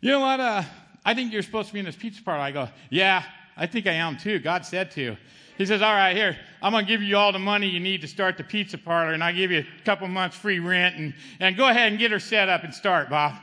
[0.00, 0.38] You know what?
[0.38, 0.62] Uh,
[1.04, 2.40] I think you're supposed to be in this pizza parlor.
[2.40, 3.24] I go, Yeah,
[3.56, 4.38] I think I am too.
[4.38, 5.16] God said to.
[5.58, 8.00] He says, All right, here, I'm going to give you all the money you need
[8.02, 11.12] to start the pizza parlor, and I'll give you a couple months free rent, and,
[11.40, 13.34] and go ahead and get her set up and start, Bob.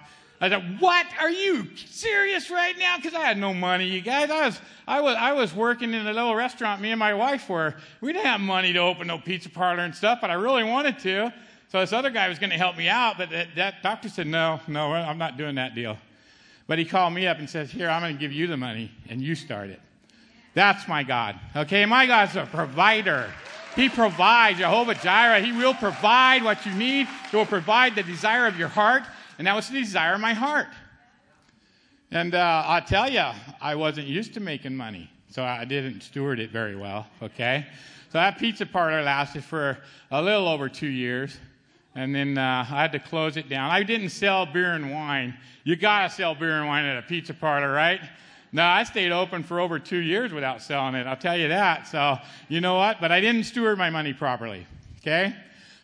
[0.41, 1.05] I said, "What?
[1.19, 4.31] Are you serious right now?" Because I had no money, you guys.
[4.31, 6.81] I was, I was, I was working in a little restaurant.
[6.81, 7.75] Me and my wife were.
[8.01, 10.97] We didn't have money to open no pizza parlor and stuff, but I really wanted
[10.99, 11.31] to.
[11.71, 14.25] So this other guy was going to help me out, but that, that doctor said,
[14.25, 15.97] "No, no, I'm not doing that deal."
[16.67, 18.91] But he called me up and says, "Here, I'm going to give you the money,
[19.09, 19.79] and you start it."
[20.55, 21.39] That's my God.
[21.55, 23.31] Okay, my God's a provider.
[23.75, 25.39] He provides, Jehovah Jireh.
[25.39, 27.07] He will provide what you need.
[27.29, 29.03] He will provide the desire of your heart.
[29.37, 30.67] And that was the desire of my heart.
[32.11, 33.23] And uh, i tell you,
[33.61, 35.09] I wasn't used to making money.
[35.29, 37.65] so I didn't steward it very well, okay?
[38.11, 39.77] So that pizza parlor lasted for
[40.11, 41.37] a little over two years,
[41.95, 43.71] and then uh, I had to close it down.
[43.71, 45.37] I didn't sell beer and wine.
[45.63, 48.01] You got to sell beer and wine at a pizza parlor, right?
[48.51, 51.07] No, I stayed open for over two years without selling it.
[51.07, 51.87] I'll tell you that.
[51.87, 52.17] So,
[52.49, 52.99] you know what?
[52.99, 54.67] But I didn't steward my money properly.
[54.99, 55.33] Okay?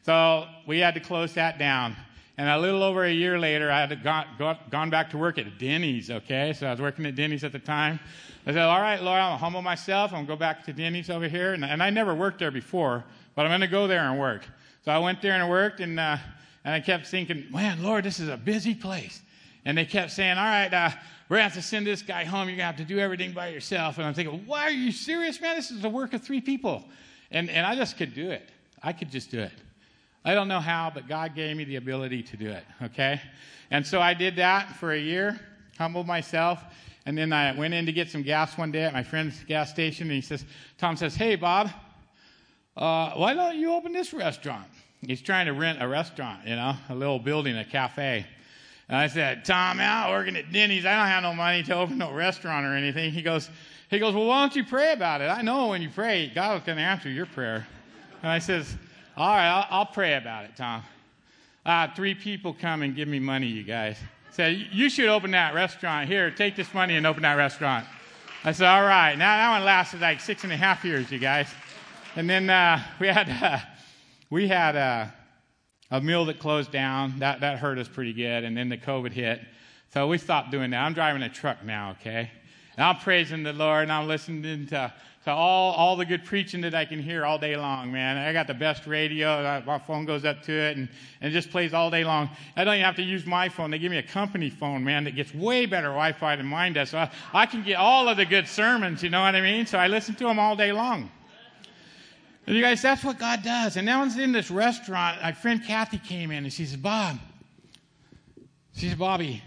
[0.03, 1.95] So we had to close that down.
[2.37, 5.37] And a little over a year later, I had got, got, gone back to work
[5.37, 6.11] at Denny's.
[6.11, 6.53] Okay?
[6.53, 7.99] So I was working at Denny's at the time.
[8.45, 10.11] I said, All right, Lord, I'll humble myself.
[10.11, 11.53] I'm going to go back to Denny's over here.
[11.53, 13.03] And, and I never worked there before,
[13.35, 14.45] but I'm going to go there and work.
[14.85, 16.17] So I went there and worked, and, uh,
[16.63, 19.21] and I kept thinking, Man, Lord, this is a busy place.
[19.65, 20.91] And they kept saying, All right, uh,
[21.29, 22.47] we're going to have to send this guy home.
[22.47, 23.97] You're going to have to do everything by yourself.
[23.97, 25.57] And I'm thinking, why are you serious, man?
[25.57, 26.85] This is the work of three people.
[27.31, 28.49] And, and I just could do it.
[28.81, 29.51] I could just do it.
[30.27, 33.21] I don't know how, but God gave me the ability to do it, okay?
[33.71, 35.39] And so I did that for a year,
[35.77, 36.61] humbled myself,
[37.05, 39.69] and then I went in to get some gas one day at my friend's gas
[39.69, 40.43] station, and he says,
[40.77, 41.69] Tom says, hey, Bob,
[42.75, 44.67] uh, why don't you open this restaurant?
[44.99, 48.25] He's trying to rent a restaurant, you know, a little building, a cafe.
[48.89, 50.85] And I said, Tom, out working at Denny's.
[50.85, 53.13] I don't have no money to open no restaurant or anything.
[53.13, 53.49] He goes,
[53.89, 55.29] he goes, well, why don't you pray about it?
[55.29, 57.65] I know when you pray, God's going to answer your prayer.
[58.21, 58.75] And I says,
[59.17, 60.83] all right, I'll, I'll pray about it, Tom.
[61.65, 63.97] Uh, three people come and give me money, you guys.
[64.29, 66.07] Said, you should open that restaurant.
[66.07, 67.87] Here, take this money and open that restaurant.
[68.43, 69.17] I said, all right.
[69.17, 71.47] Now that one lasted like six and a half years, you guys.
[72.15, 73.57] And then uh, we had, uh,
[74.29, 75.07] we had, uh,
[75.89, 77.17] a mill that closed down.
[77.19, 78.43] That, that hurt us pretty good.
[78.43, 79.41] And then the COVID hit.
[79.93, 80.83] So we stopped doing that.
[80.83, 82.29] I'm driving a truck now, okay?
[82.75, 84.93] And I'm praising the Lord and I'm listening to,
[85.27, 88.17] to all, all the good preaching that I can hear all day long, man.
[88.17, 89.61] I got the best radio.
[89.65, 90.87] My phone goes up to it and,
[91.19, 92.29] and it just plays all day long.
[92.55, 93.69] I don't even have to use my phone.
[93.69, 96.71] They give me a company phone, man, that gets way better Wi Fi than mine
[96.71, 96.91] does.
[96.91, 99.65] So I, I can get all of the good sermons, you know what I mean?
[99.65, 101.11] So I listen to them all day long.
[102.45, 103.75] And you guys, that's what God does.
[103.75, 105.21] And now I was in this restaurant.
[105.21, 107.19] My friend Kathy came in and she said, Bob,
[108.75, 109.43] she said, Bobby.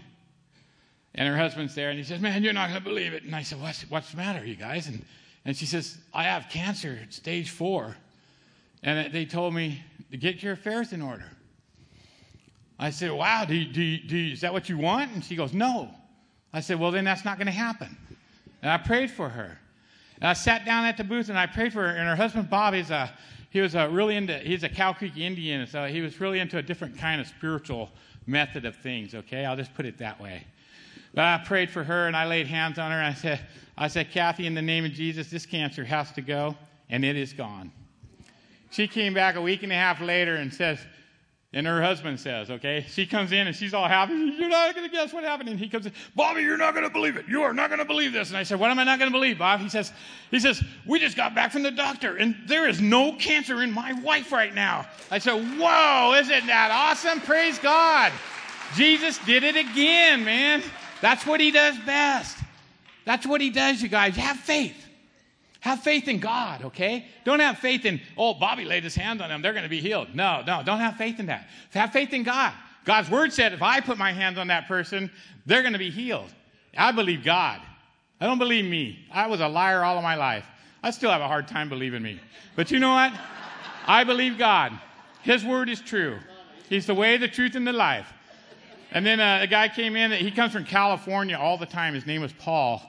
[1.15, 3.23] And her husband's there and he says, Man, you're not going to believe it.
[3.23, 4.85] And I said, What's, what's the matter, you guys?
[4.85, 5.03] And,
[5.45, 7.95] and she says, I have cancer, stage four.
[8.83, 11.25] And they told me to get your affairs in order.
[12.79, 15.11] I said, Wow, do you, do you, do you, is that what you want?
[15.11, 15.89] And she goes, No.
[16.51, 17.95] I said, Well, then that's not going to happen.
[18.61, 19.59] And I prayed for her.
[20.19, 21.95] And I sat down at the booth and I prayed for her.
[21.95, 23.11] And her husband Bob is a
[23.51, 26.57] he was a really into he's a Cow Creek Indian, so he was really into
[26.57, 27.91] a different kind of spiritual
[28.25, 29.13] method of things.
[29.13, 30.45] Okay, I'll just put it that way.
[31.13, 33.41] But I prayed for her and I laid hands on her and I said,
[33.77, 36.55] I said, Kathy, in the name of Jesus, this cancer has to go,
[36.89, 37.71] and it is gone.
[38.69, 40.79] She came back a week and a half later and says,
[41.53, 44.13] and her husband says, okay, she comes in and she's all happy.
[44.13, 45.49] You're not going to guess what happened.
[45.49, 47.25] And he comes in, Bobby, you're not going to believe it.
[47.27, 48.29] You are not going to believe this.
[48.29, 49.59] And I said, what am I not going to believe, Bob?
[49.59, 49.91] He says,
[50.29, 53.71] he says, we just got back from the doctor and there is no cancer in
[53.73, 54.87] my wife right now.
[55.09, 57.19] I said, whoa, isn't that awesome?
[57.19, 58.13] Praise God.
[58.77, 60.63] Jesus did it again, man.
[61.01, 62.37] That's what he does best.
[63.05, 64.15] That's what he does, you guys.
[64.15, 64.75] Have faith.
[65.61, 67.05] Have faith in God, okay?
[67.23, 69.79] Don't have faith in, oh, Bobby laid his hand on them, they're going to be
[69.79, 70.15] healed.
[70.15, 71.47] No, no, don't have faith in that.
[71.73, 72.53] Have faith in God.
[72.83, 75.11] God's word said if I put my hands on that person,
[75.45, 76.33] they're going to be healed.
[76.75, 77.61] I believe God.
[78.19, 79.05] I don't believe me.
[79.11, 80.45] I was a liar all of my life.
[80.81, 82.19] I still have a hard time believing me.
[82.55, 83.13] But you know what?
[83.85, 84.73] I believe God.
[85.21, 86.17] His word is true.
[86.69, 88.11] He's the way, the truth, and the life.
[88.91, 90.11] And then uh, a guy came in.
[90.11, 91.93] He comes from California all the time.
[91.93, 92.81] His name was Paul.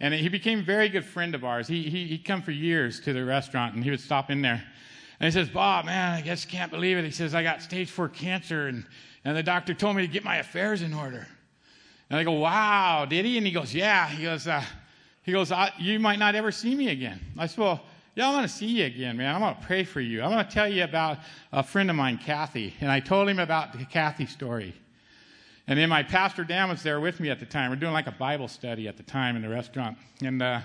[0.00, 1.68] And he became a very good friend of ours.
[1.68, 4.62] He, he, he'd come for years to the restaurant and he would stop in there.
[5.20, 7.04] And he says, Bob, man, I just can't believe it.
[7.04, 8.86] He says, I got stage four cancer and,
[9.24, 11.26] and the doctor told me to get my affairs in order.
[12.08, 13.36] And I go, wow, did he?
[13.36, 14.08] And he goes, yeah.
[14.08, 14.64] He goes, uh,
[15.22, 17.20] he goes, you might not ever see me again.
[17.36, 17.82] I said, well,
[18.14, 19.34] yeah, I want to see you again, man.
[19.34, 20.22] I want to pray for you.
[20.22, 21.18] I want to tell you about
[21.52, 22.74] a friend of mine, Kathy.
[22.80, 24.74] And I told him about the Kathy story.
[25.70, 27.70] And then my pastor Dan was there with me at the time.
[27.70, 29.96] We're doing like a Bible study at the time in the restaurant.
[30.20, 30.62] And, uh,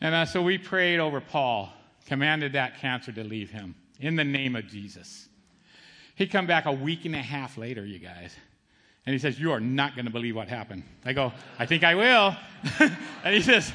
[0.00, 1.70] and uh, so we prayed over Paul,
[2.06, 5.28] commanded that cancer to leave him in the name of Jesus.
[6.14, 8.34] He come back a week and a half later, you guys.
[9.04, 10.84] And he says, You are not going to believe what happened.
[11.04, 12.34] I go, I think I will.
[13.24, 13.70] and he says,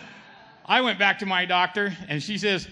[0.66, 2.68] I went back to my doctor, and she says,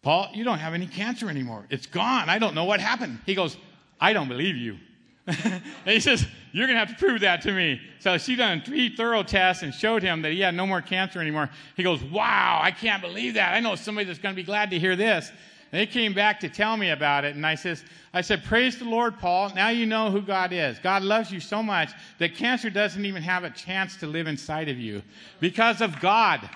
[0.00, 1.66] Paul, you don't have any cancer anymore.
[1.68, 2.30] It's gone.
[2.30, 3.18] I don't know what happened.
[3.26, 3.58] He goes,
[4.00, 4.78] I don't believe you.
[5.26, 7.80] And he says, You're going to have to prove that to me.
[7.98, 11.20] So she done three thorough tests and showed him that he had no more cancer
[11.20, 11.50] anymore.
[11.76, 13.54] He goes, Wow, I can't believe that.
[13.54, 15.30] I know somebody that's going to be glad to hear this.
[15.72, 17.34] And they came back to tell me about it.
[17.34, 17.82] And I says,
[18.14, 19.52] I said, Praise the Lord, Paul.
[19.54, 20.78] Now you know who God is.
[20.78, 24.68] God loves you so much that cancer doesn't even have a chance to live inside
[24.68, 25.02] of you
[25.40, 26.48] because of God.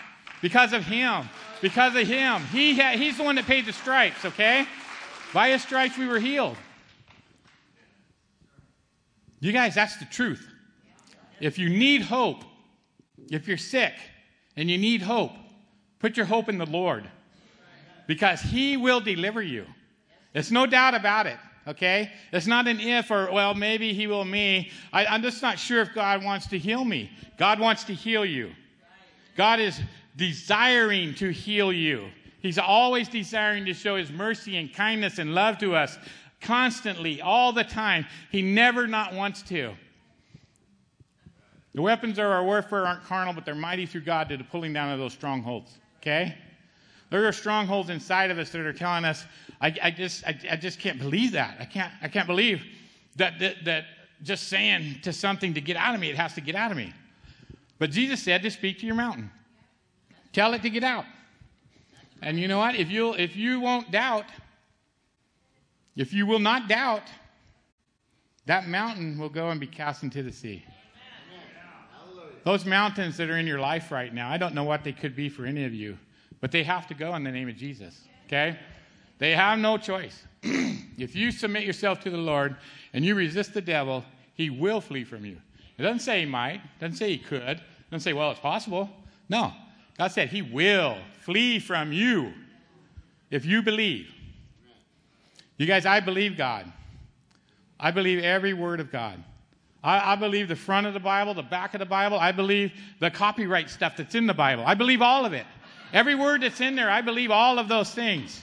[0.42, 1.28] Because of him.
[1.60, 2.42] Because of him.
[2.52, 4.66] He ha- he's the one that paid the stripes, okay?
[5.34, 6.56] By his stripes we were healed.
[9.40, 10.46] You guys, that's the truth.
[11.40, 12.44] If you need hope,
[13.30, 13.94] if you're sick
[14.56, 15.32] and you need hope,
[15.98, 17.08] put your hope in the Lord
[18.06, 19.64] because he will deliver you.
[20.34, 22.12] There's no doubt about it, okay?
[22.32, 24.70] It's not an if or, well, maybe he will me.
[24.92, 27.10] I, I'm just not sure if God wants to heal me.
[27.38, 28.50] God wants to heal you.
[29.36, 29.80] God is
[30.16, 32.08] desiring to heal you.
[32.40, 35.98] He's always desiring to show his mercy and kindness and love to us
[36.40, 38.06] constantly, all the time.
[38.30, 39.74] He never not wants to.
[41.74, 44.72] The weapons of our warfare aren't carnal, but they're mighty through God to the pulling
[44.72, 45.78] down of those strongholds.
[45.98, 46.34] Okay?
[47.10, 49.24] There are strongholds inside of us that are telling us,
[49.60, 51.56] I, I just, I, I, just can't believe that.
[51.60, 52.64] I can't, I can't believe
[53.16, 53.84] that, that, that
[54.22, 56.76] just saying to something to get out of me, it has to get out of
[56.76, 56.92] me.
[57.78, 59.30] But Jesus said to speak to your mountain.
[60.32, 61.04] Tell it to get out.
[62.22, 62.74] And you know what?
[62.74, 64.26] If you'll, if you won't doubt,
[65.96, 67.02] if you will not doubt,
[68.46, 70.64] that mountain will go and be cast into the sea.
[72.44, 75.14] Those mountains that are in your life right now, I don't know what they could
[75.14, 75.98] be for any of you,
[76.40, 78.00] but they have to go in the name of Jesus.
[78.26, 78.58] Okay?
[79.18, 80.24] They have no choice.
[80.42, 82.56] if you submit yourself to the Lord
[82.94, 85.36] and you resist the devil, he will flee from you.
[85.76, 87.60] It doesn't say he might, doesn't say he could, it
[87.90, 88.88] doesn't say, well, it's possible.
[89.28, 89.52] No.
[89.98, 92.32] God said he will flee from you
[93.30, 94.10] if you believe.
[95.60, 96.72] You guys, I believe God.
[97.78, 99.22] I believe every word of God.
[99.84, 102.18] I, I, believe the front of the Bible, the back of the Bible.
[102.18, 104.64] I believe the copyright stuff that's in the Bible.
[104.66, 105.44] I believe all of it.
[105.92, 108.40] Every word that's in there, I believe all of those things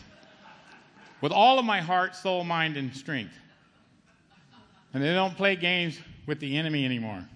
[1.20, 3.34] with all of my heart, soul, mind, and strength.
[4.94, 7.28] And they don't play games with the enemy anymore.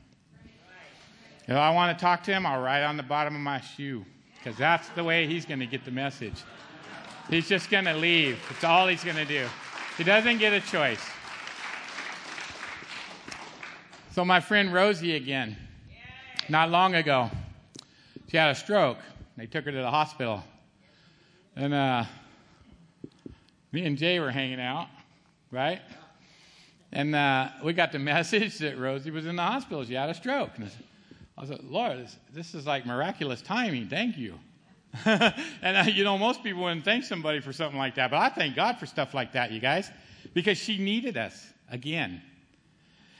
[1.48, 4.06] If I want to talk to him, I'll write on the bottom of my shoe
[4.38, 6.44] because that's the way he's going to get the message.
[7.32, 8.38] He's just going to leave.
[8.52, 9.48] It's all he's going to do.
[10.02, 11.00] He doesn't get a choice.
[14.14, 15.56] So, my friend Rosie again,
[16.50, 17.30] not long ago,
[18.28, 18.98] she had a stroke.
[19.38, 20.44] They took her to the hospital.
[21.56, 22.06] And uh,
[23.72, 24.88] me and Jay were hanging out,
[25.52, 25.82] right?
[26.92, 29.86] And uh, we got the message that Rosie was in the hospital.
[29.86, 30.50] She had a stroke.
[31.38, 33.88] I said, Lord, this, this is like miraculous timing.
[33.88, 34.40] Thank you.
[35.06, 38.12] and, uh, you know, most people wouldn't thank somebody for something like that.
[38.12, 39.90] But I thank God for stuff like that, you guys,
[40.34, 42.22] because she needed us again.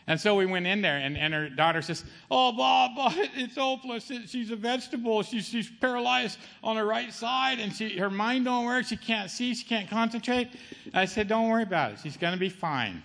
[0.08, 3.56] And so we went in there, and, and her daughter says, Oh, Bob, Bob it's
[3.56, 4.12] hopeless.
[4.28, 5.22] She's a vegetable.
[5.24, 8.86] She's, she's paralyzed on her right side, and she, her mind don't work.
[8.86, 9.54] She can't see.
[9.54, 10.50] She can't concentrate.
[10.86, 12.00] And I said, Don't worry about it.
[12.04, 13.04] She's going to be fine.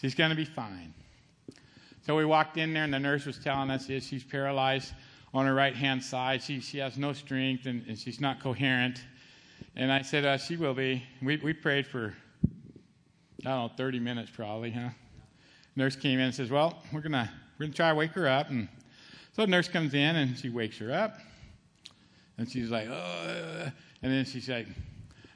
[0.00, 0.94] She's going to be fine.
[2.06, 4.92] So we walked in there, and the nurse was telling us yeah, she's paralyzed
[5.36, 6.42] on her right hand side.
[6.42, 9.04] She, she has no strength, and, and she's not coherent.
[9.76, 11.02] And I said, uh, She will be.
[11.20, 12.14] We, we prayed for,
[13.44, 14.88] I don't know, 30 minutes probably, huh?
[15.76, 18.26] nurse came in and says, Well, we're going to we're gonna try to wake her
[18.26, 18.48] up.
[18.48, 18.66] And
[19.34, 21.18] so the nurse comes in and she wakes her up.
[22.38, 23.70] And she's like, Oh.
[24.02, 24.68] And then she's like,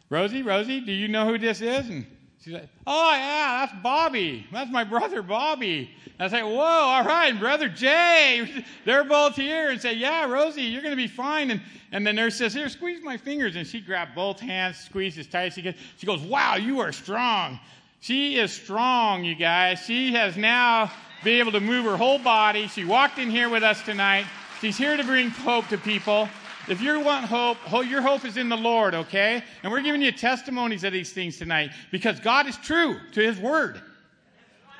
[0.08, 1.88] Rosie, Rosie, do you know who this is?
[1.88, 2.06] And
[2.42, 4.46] she's like, Oh, yeah, that's Bobby.
[4.52, 5.90] That's my brother, Bobby.
[6.18, 8.64] And I say, Whoa, all right, brother Jay.
[8.84, 9.70] They're both here.
[9.70, 11.50] And say, Yeah, Rosie, you're going to be fine.
[11.50, 11.60] And,
[11.92, 13.56] and the nurse says, Here, squeeze my fingers.
[13.56, 15.76] And she grabbed both hands, squeezed as tight as she could.
[15.98, 17.58] She goes, Wow, you are strong.
[18.00, 19.80] She is strong, you guys.
[19.80, 20.90] She has now
[21.22, 22.66] been able to move her whole body.
[22.66, 24.24] She walked in here with us tonight.
[24.60, 26.28] She's here to bring hope to people.
[26.70, 29.42] If you want hope, your hope is in the Lord, okay?
[29.64, 33.40] And we're giving you testimonies of these things tonight because God is true to His
[33.40, 33.82] Word.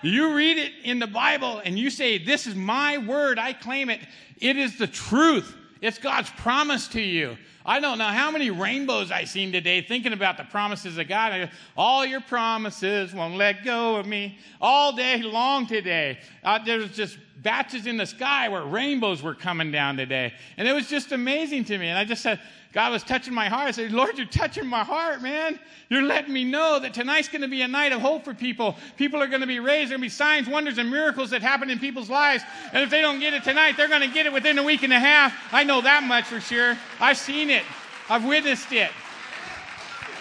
[0.00, 3.90] You read it in the Bible and you say, This is my word, I claim
[3.90, 3.98] it.
[4.38, 5.52] It is the truth.
[5.80, 7.36] It's God's promise to you.
[7.66, 11.50] I don't know how many rainbows I've seen today thinking about the promises of God.
[11.76, 14.38] All your promises won't let go of me.
[14.60, 16.18] All day long today.
[16.44, 20.32] Uh, there was just batches in the sky where rainbows were coming down today.
[20.56, 21.88] And it was just amazing to me.
[21.88, 22.40] And I just said,
[22.72, 23.68] God was touching my heart.
[23.68, 25.58] I said, Lord, you're touching my heart, man.
[25.88, 28.76] You're letting me know that tonight's going to be a night of hope for people.
[28.96, 29.90] People are going to be raised.
[29.90, 32.44] There's going to be signs, wonders, and miracles that happen in people's lives.
[32.72, 34.82] And if they don't get it tonight, they're going to get it within a week
[34.82, 35.34] and a half.
[35.52, 36.76] I know that much for sure.
[37.00, 37.64] I've seen it.
[38.08, 38.90] I've witnessed it.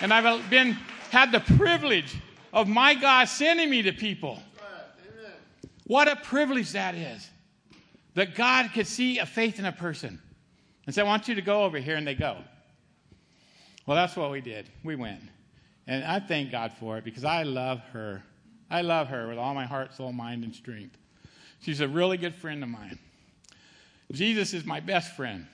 [0.02, 0.78] And I've been
[1.12, 2.16] had the privilege
[2.54, 4.42] of my God sending me to people.
[5.90, 7.28] What a privilege that is.
[8.14, 10.22] That God could see a faith in a person
[10.86, 12.38] and say, I want you to go over here, and they go.
[13.88, 14.70] Well, that's what we did.
[14.84, 15.20] We went.
[15.88, 18.22] And I thank God for it because I love her.
[18.70, 20.96] I love her with all my heart, soul, mind, and strength.
[21.62, 23.00] She's a really good friend of mine.
[24.12, 25.48] Jesus is my best friend.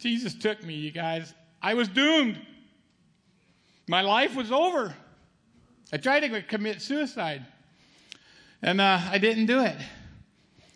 [0.00, 1.32] Jesus took me, you guys.
[1.62, 2.40] I was doomed.
[3.86, 4.92] My life was over.
[5.92, 7.46] I tried to commit suicide,
[8.62, 9.76] and uh, I didn't do it.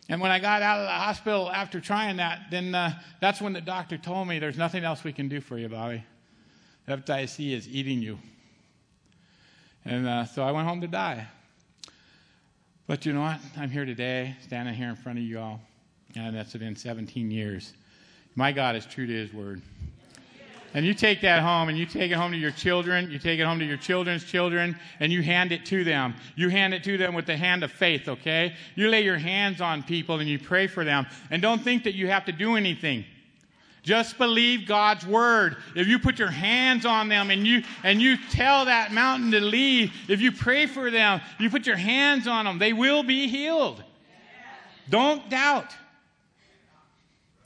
[0.08, 3.52] And when I got out of the hospital after trying that, then uh, that's when
[3.52, 6.04] the doctor told me there's nothing else we can do for you, Bobby.
[6.88, 8.18] Hepatitis C is eating you.
[9.84, 11.26] And uh, so I went home to die.
[12.86, 13.38] But you know what?
[13.56, 15.60] I'm here today, standing here in front of you all,
[16.14, 17.72] and that's been 17 years.
[18.34, 19.62] My God is true to His word.
[20.74, 23.38] And you take that home and you take it home to your children, you take
[23.38, 26.14] it home to your children's children, and you hand it to them.
[26.34, 28.54] You hand it to them with the hand of faith, okay?
[28.74, 31.06] You lay your hands on people and you pray for them.
[31.30, 33.04] And don't think that you have to do anything.
[33.82, 35.56] Just believe God's word.
[35.74, 39.40] If you put your hands on them and you and you tell that mountain to
[39.40, 43.26] leave, if you pray for them, you put your hands on them, they will be
[43.26, 43.82] healed.
[44.88, 45.74] Don't doubt.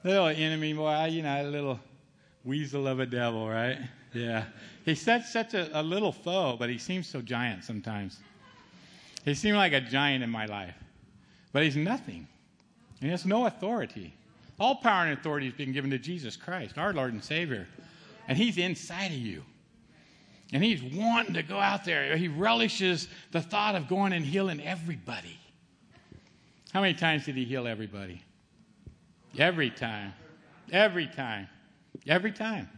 [0.04, 1.80] Little enemy boy, you know, a little
[2.46, 3.78] weasel of a devil, right?
[4.14, 4.44] Yeah.
[4.84, 8.18] He's such such a, a little foe, but he seems so giant sometimes.
[9.24, 10.74] He seemed like a giant in my life.
[11.52, 12.26] But he's nothing.
[13.00, 14.14] He has no authority.
[14.58, 17.66] All power and authority has been given to Jesus Christ, our Lord and Savior.
[18.28, 19.42] And He's inside of you.
[20.52, 22.16] And He's wanting to go out there.
[22.16, 25.38] He relishes the thought of going and healing everybody.
[26.72, 28.22] How many times did He heal everybody?
[29.38, 30.14] Every time.
[30.72, 31.48] Every time.
[32.06, 32.68] Every time.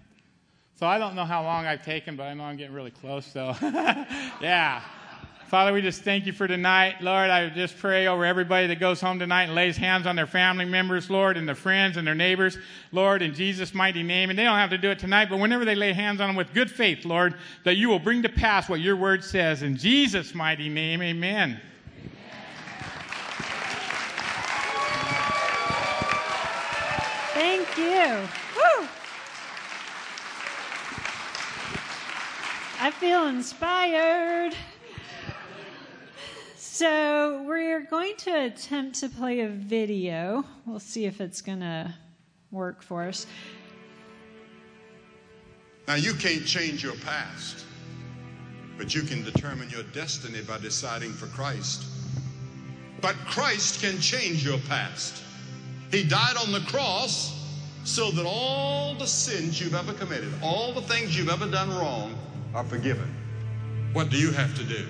[0.78, 3.26] So I don't know how long I've taken, but I know I'm getting really close.
[3.26, 4.80] So, yeah.
[5.48, 6.96] Father, we just thank you for tonight.
[7.00, 10.26] Lord, I just pray over everybody that goes home tonight and lays hands on their
[10.26, 12.58] family members, Lord, and their friends and their neighbors,
[12.92, 14.28] Lord, in Jesus' mighty name.
[14.28, 16.36] And they don't have to do it tonight, but whenever they lay hands on them
[16.36, 17.34] with good faith, Lord,
[17.64, 19.62] that you will bring to pass what your word says.
[19.62, 21.58] In Jesus' mighty name, amen.
[27.32, 28.28] Thank you.
[28.54, 28.88] Woo!
[32.80, 34.54] I feel inspired.
[36.56, 40.44] So, we're going to attempt to play a video.
[40.64, 41.92] We'll see if it's going to
[42.52, 43.26] work for us.
[45.88, 47.64] Now, you can't change your past,
[48.76, 51.84] but you can determine your destiny by deciding for Christ.
[53.00, 55.20] But Christ can change your past.
[55.90, 57.34] He died on the cross
[57.82, 62.16] so that all the sins you've ever committed, all the things you've ever done wrong,
[62.54, 63.14] are forgiven.
[63.92, 64.86] What do you have to do?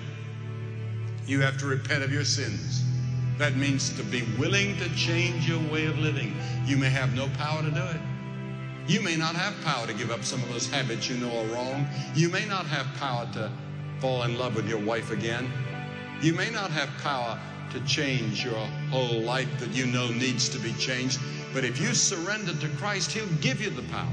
[1.25, 2.83] You have to repent of your sins.
[3.37, 6.35] That means to be willing to change your way of living.
[6.65, 8.01] You may have no power to do it.
[8.87, 11.45] You may not have power to give up some of those habits you know are
[11.53, 11.87] wrong.
[12.15, 13.51] You may not have power to
[13.99, 15.51] fall in love with your wife again.
[16.21, 17.39] You may not have power
[17.71, 18.59] to change your
[18.89, 21.19] whole life that you know needs to be changed.
[21.53, 24.11] But if you surrender to Christ, He'll give you the power.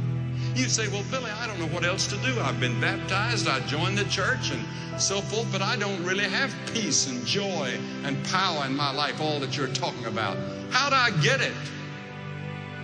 [0.55, 2.41] You say, Well, Billy, I don't know what else to do.
[2.41, 4.65] I've been baptized, I joined the church, and
[5.01, 9.21] so forth, but I don't really have peace and joy and power in my life,
[9.21, 10.37] all that you're talking about.
[10.71, 11.53] How do I get it?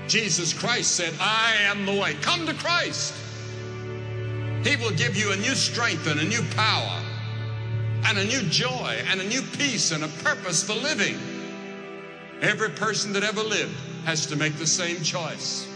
[0.09, 2.15] Jesus Christ said, I am the way.
[2.21, 3.15] Come to Christ.
[4.65, 7.03] He will give you a new strength and a new power
[8.05, 11.17] and a new joy and a new peace and a purpose for living.
[12.41, 13.75] Every person that ever lived
[14.05, 15.69] has to make the same choice.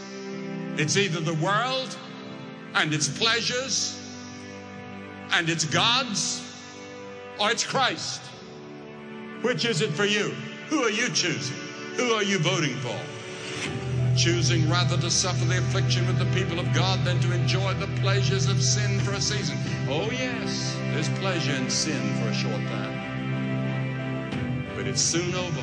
[0.78, 1.96] It's either the world
[2.74, 3.98] and its pleasures
[5.32, 6.42] and its gods
[7.40, 8.20] or it's Christ.
[9.40, 10.34] Which is it for you?
[10.68, 11.56] Who are you choosing?
[11.96, 12.98] Who are you voting for?
[14.16, 17.86] Choosing rather to suffer the affliction with the people of God than to enjoy the
[18.00, 19.56] pleasures of sin for a season.
[19.88, 22.96] Oh, yes, there's pleasure in sin for a short time.
[24.76, 25.62] But it's soon over.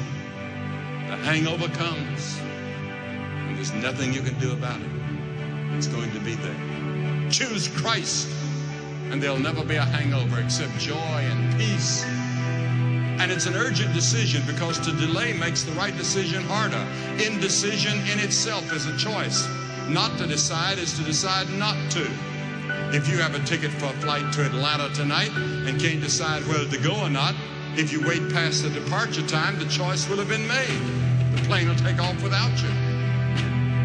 [1.07, 4.92] The hangover comes, and there's nothing you can do about it.
[5.75, 7.29] It's going to be there.
[7.29, 8.29] Choose Christ,
[9.09, 12.03] and there'll never be a hangover except joy and peace.
[13.23, 16.85] And it's an urgent decision because to delay makes the right decision harder.
[17.23, 19.47] Indecision in itself is a choice.
[19.87, 22.07] Not to decide is to decide not to.
[22.95, 26.65] If you have a ticket for a flight to Atlanta tonight and can't decide whether
[26.65, 27.33] to go or not,
[27.75, 31.35] if you wait past the departure time, the choice will have been made.
[31.35, 32.92] The plane will take off without you.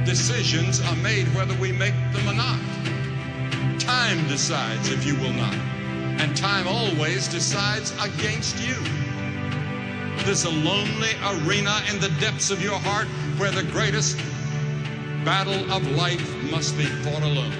[0.09, 2.59] Decisions are made whether we make them or not.
[3.79, 5.53] Time decides if you will not.
[5.53, 8.75] And time always decides against you.
[10.25, 11.13] There's a lonely
[11.45, 13.07] arena in the depths of your heart
[13.37, 14.17] where the greatest
[15.27, 17.53] battle of life must be fought alone.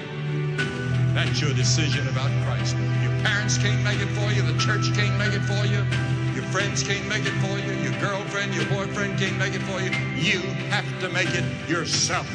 [1.13, 2.75] That's your decision about Christ.
[3.03, 5.85] Your parents can't make it for you, the church can't make it for you,
[6.33, 9.79] your friends can't make it for you, your girlfriend, your boyfriend can't make it for
[9.79, 9.91] you.
[10.15, 10.39] You
[10.71, 12.27] have to make it yourself.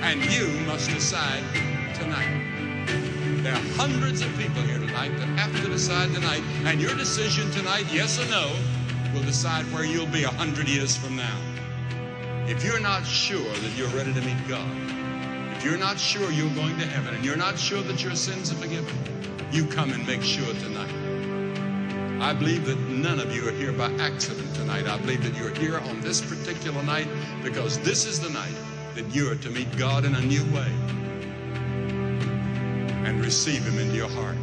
[0.00, 1.42] And you must decide
[1.94, 3.42] tonight.
[3.42, 7.50] There are hundreds of people here tonight that have to decide tonight, and your decision
[7.50, 8.50] tonight, yes or no,
[9.12, 11.36] will decide where you'll be a hundred years from now.
[12.46, 14.68] If you're not sure that you're ready to meet God,
[15.56, 18.52] if you're not sure you're going to heaven, and you're not sure that your sins
[18.52, 18.94] are forgiven,
[19.50, 22.22] you come and make sure tonight.
[22.22, 24.86] I believe that none of you are here by accident tonight.
[24.86, 27.08] I believe that you're here on this particular night
[27.42, 28.54] because this is the night
[28.98, 30.72] that you're to meet God in a new way
[33.06, 34.34] and receive Him into your heart.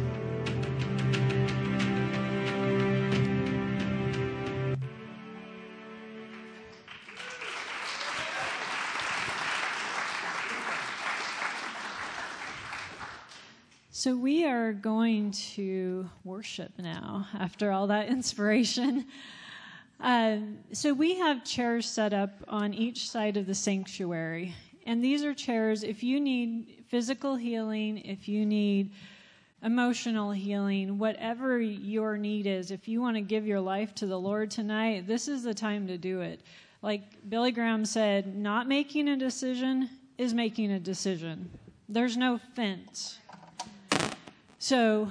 [13.90, 19.04] So, we are going to worship now after all that inspiration.
[20.00, 24.54] Um, so, we have chairs set up on each side of the sanctuary.
[24.86, 28.92] And these are chairs, if you need physical healing, if you need
[29.62, 34.18] emotional healing, whatever your need is, if you want to give your life to the
[34.18, 36.40] Lord tonight, this is the time to do it.
[36.82, 41.50] Like Billy Graham said, not making a decision is making a decision.
[41.88, 43.18] There's no fence.
[44.58, 45.10] So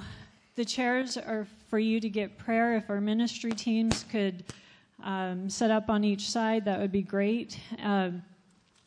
[0.54, 2.76] the chairs are for you to get prayer.
[2.76, 4.44] If our ministry teams could
[5.02, 7.58] um, set up on each side, that would be great.
[7.82, 8.22] Um,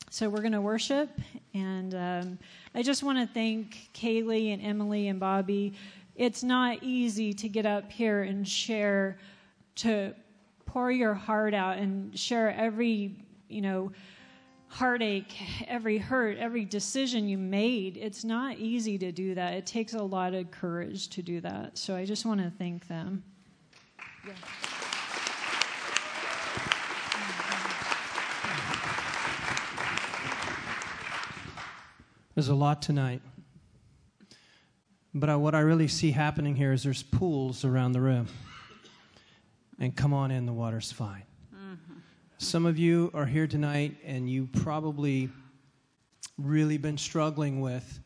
[0.10, 1.10] so we're going to worship,
[1.54, 2.40] and um,
[2.74, 5.74] I just want to thank Kaylee and Emily and Bobby.
[6.16, 9.20] It's not easy to get up here and share,
[9.76, 10.14] to
[10.66, 13.92] pour your heart out and share every, you know,
[14.68, 15.34] heartache,
[15.68, 17.98] every hurt, every decision you made.
[17.98, 19.54] It's not easy to do that.
[19.54, 21.78] It takes a lot of courage to do that.
[21.78, 23.24] So I just want to thank them.
[24.26, 24.34] Yeah.
[32.40, 33.22] There's a lot tonight.
[35.14, 38.30] But I, what I really see happening here is there's pools around the room.
[39.78, 41.24] And come on in, the water's fine.
[41.54, 41.96] Mm-hmm.
[42.38, 45.28] Some of you are here tonight and you probably
[46.38, 48.00] really been struggling with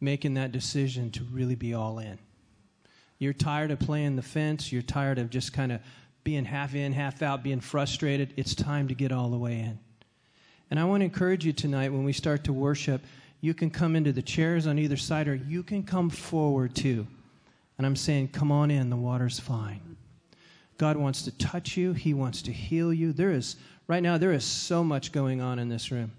[0.00, 2.18] making that decision to really be all in.
[3.20, 5.80] You're tired of playing the fence, you're tired of just kind of
[6.24, 8.34] being half in, half out, being frustrated.
[8.36, 9.78] It's time to get all the way in.
[10.72, 13.00] And I want to encourage you tonight when we start to worship,
[13.44, 17.06] you can come into the chairs on either side or you can come forward too.
[17.76, 19.96] And I'm saying, come on in, the water's fine.
[20.78, 23.12] God wants to touch you, He wants to heal you.
[23.12, 23.56] There is,
[23.86, 26.10] right now, there is so much going on in this room.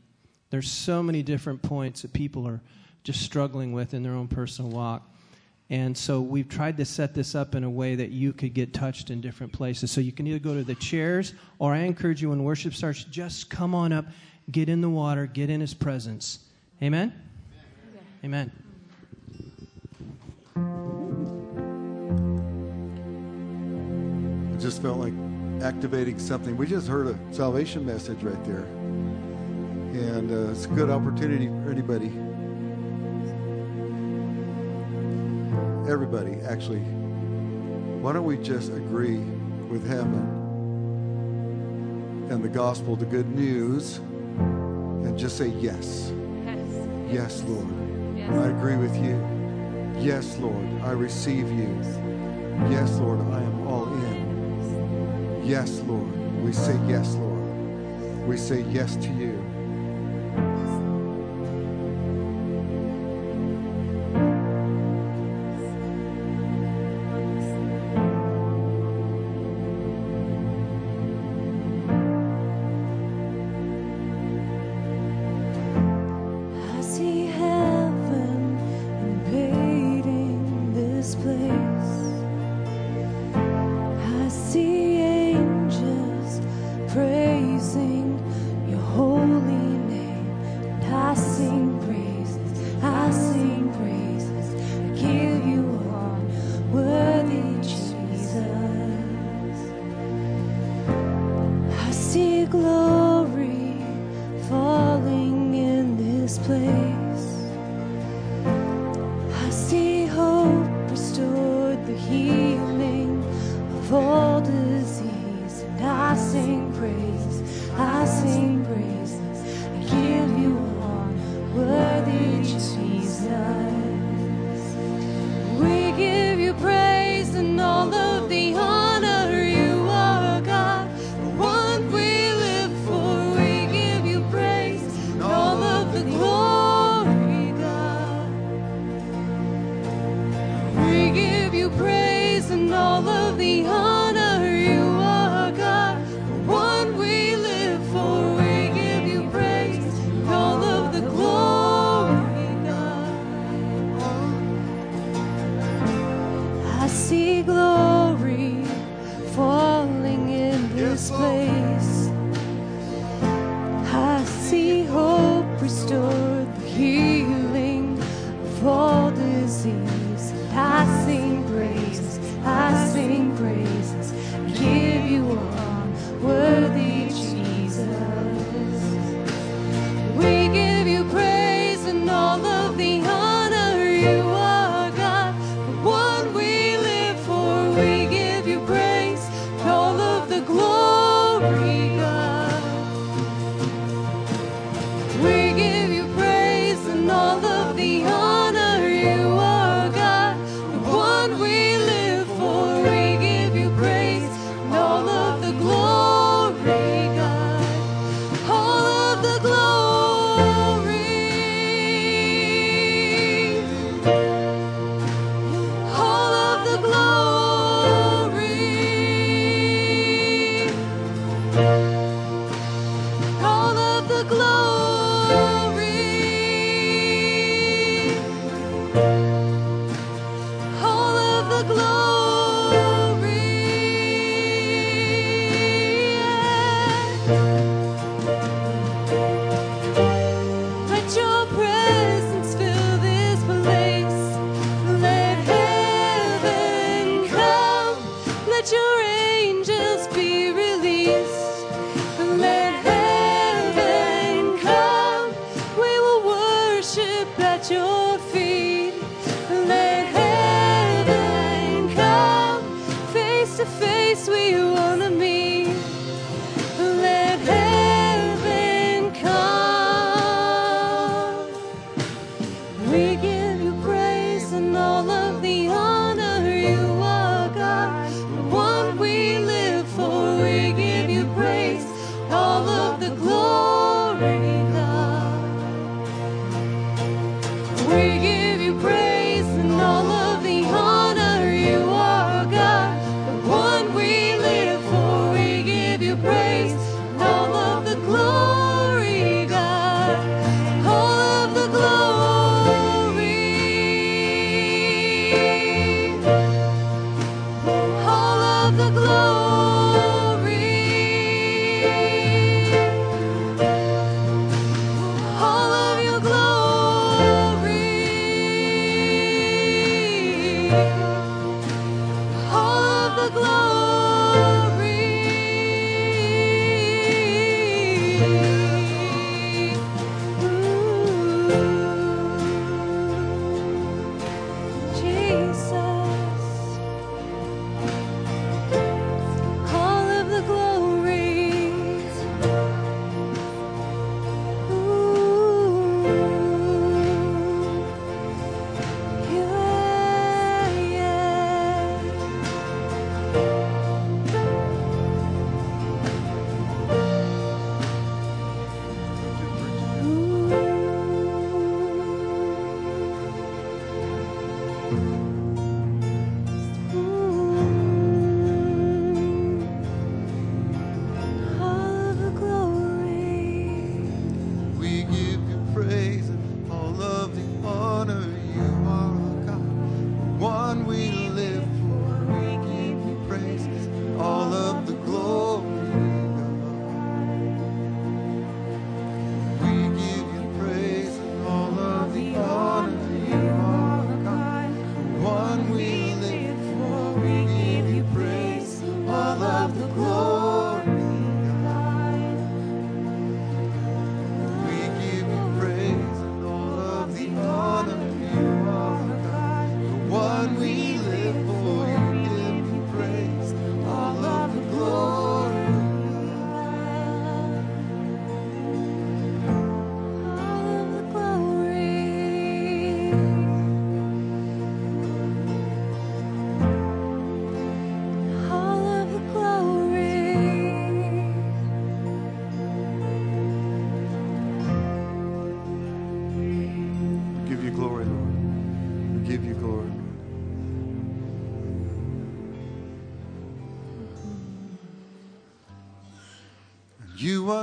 [0.52, 2.62] There's so many different points that people are
[3.04, 5.02] just struggling with in their own personal walk.
[5.72, 8.72] And so we've tried to set this up in a way that you could get
[8.72, 9.90] touched in different places.
[9.90, 13.04] So you can either go to the chairs, or I encourage you when worship starts,
[13.06, 14.06] just come on up,
[14.52, 16.45] get in the water, get in His presence.
[16.82, 17.14] Amen?
[18.24, 18.52] Amen.
[24.54, 25.14] It just felt like
[25.64, 26.58] activating something.
[26.58, 28.66] We just heard a salvation message right there.
[29.96, 32.08] And uh, it's a good opportunity for anybody.
[35.90, 36.82] Everybody, actually.
[38.02, 39.20] Why don't we just agree
[39.70, 40.44] with heaven
[42.30, 46.12] and the gospel, the good news, and just say yes?
[47.16, 47.42] Yes.
[47.44, 48.18] Lord.
[48.18, 48.30] Yes.
[48.30, 49.16] I agree with you.
[49.98, 51.80] Yes, Lord, I receive you.
[52.70, 55.42] Yes, Lord, I am all in.
[55.46, 56.12] Yes, Lord.
[56.44, 58.28] We say yes, Lord.
[58.28, 59.45] We say yes to you.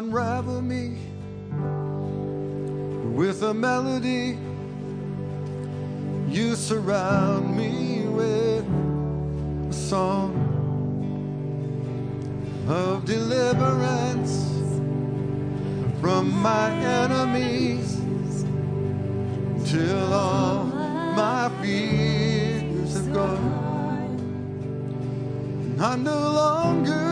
[0.03, 0.97] unravel me
[3.15, 4.37] with a melody
[6.29, 8.65] you surround me with
[9.71, 10.35] a song
[12.67, 14.33] of deliverance
[16.01, 16.69] from my
[17.05, 17.99] enemies
[19.71, 20.65] till all
[21.15, 24.19] my fears have gone.
[25.81, 27.12] I'm no longer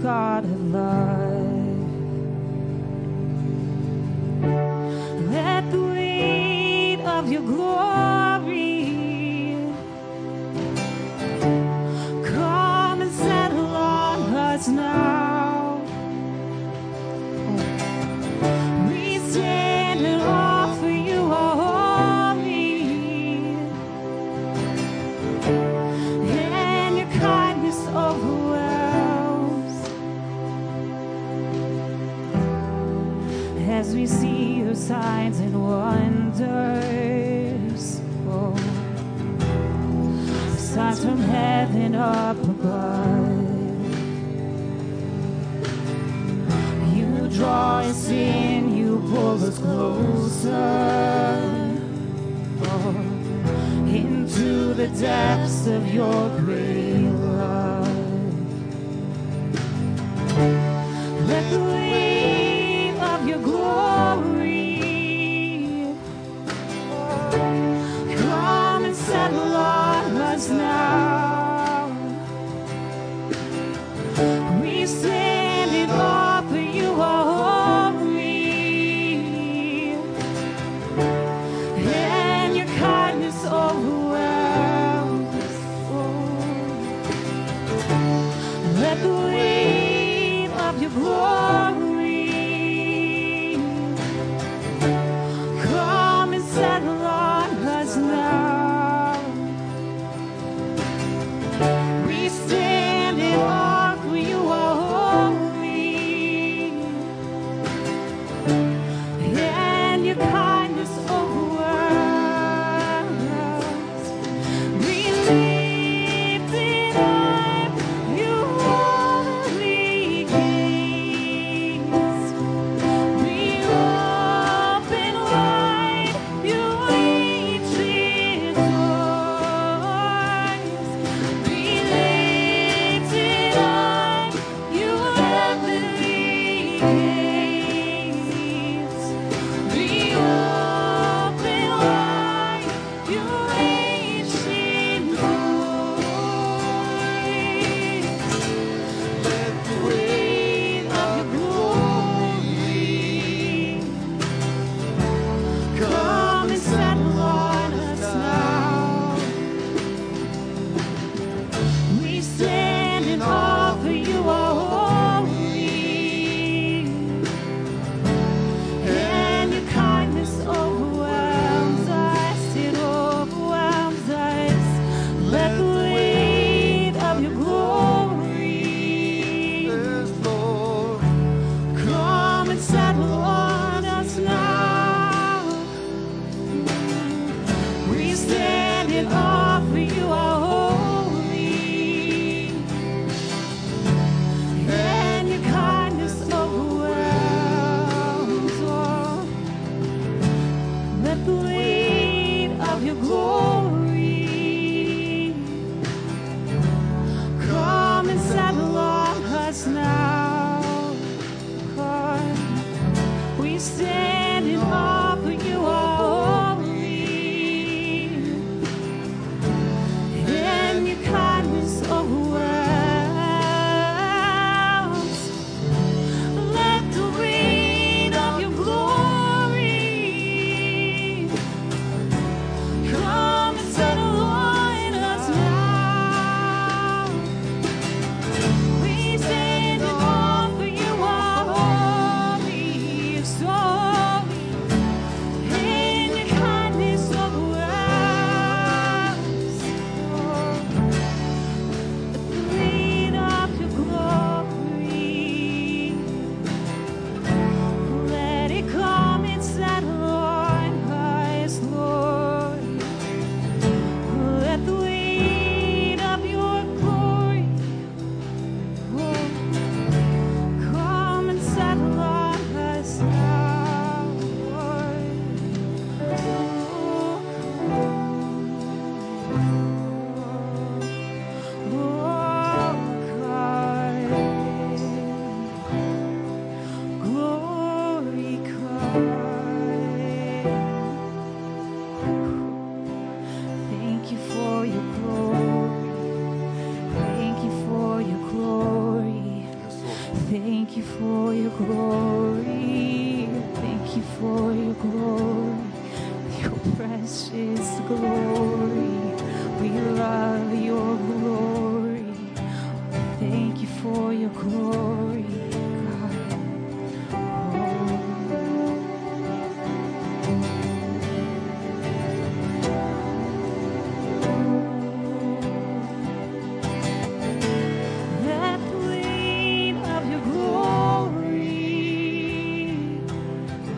[0.00, 0.55] grace,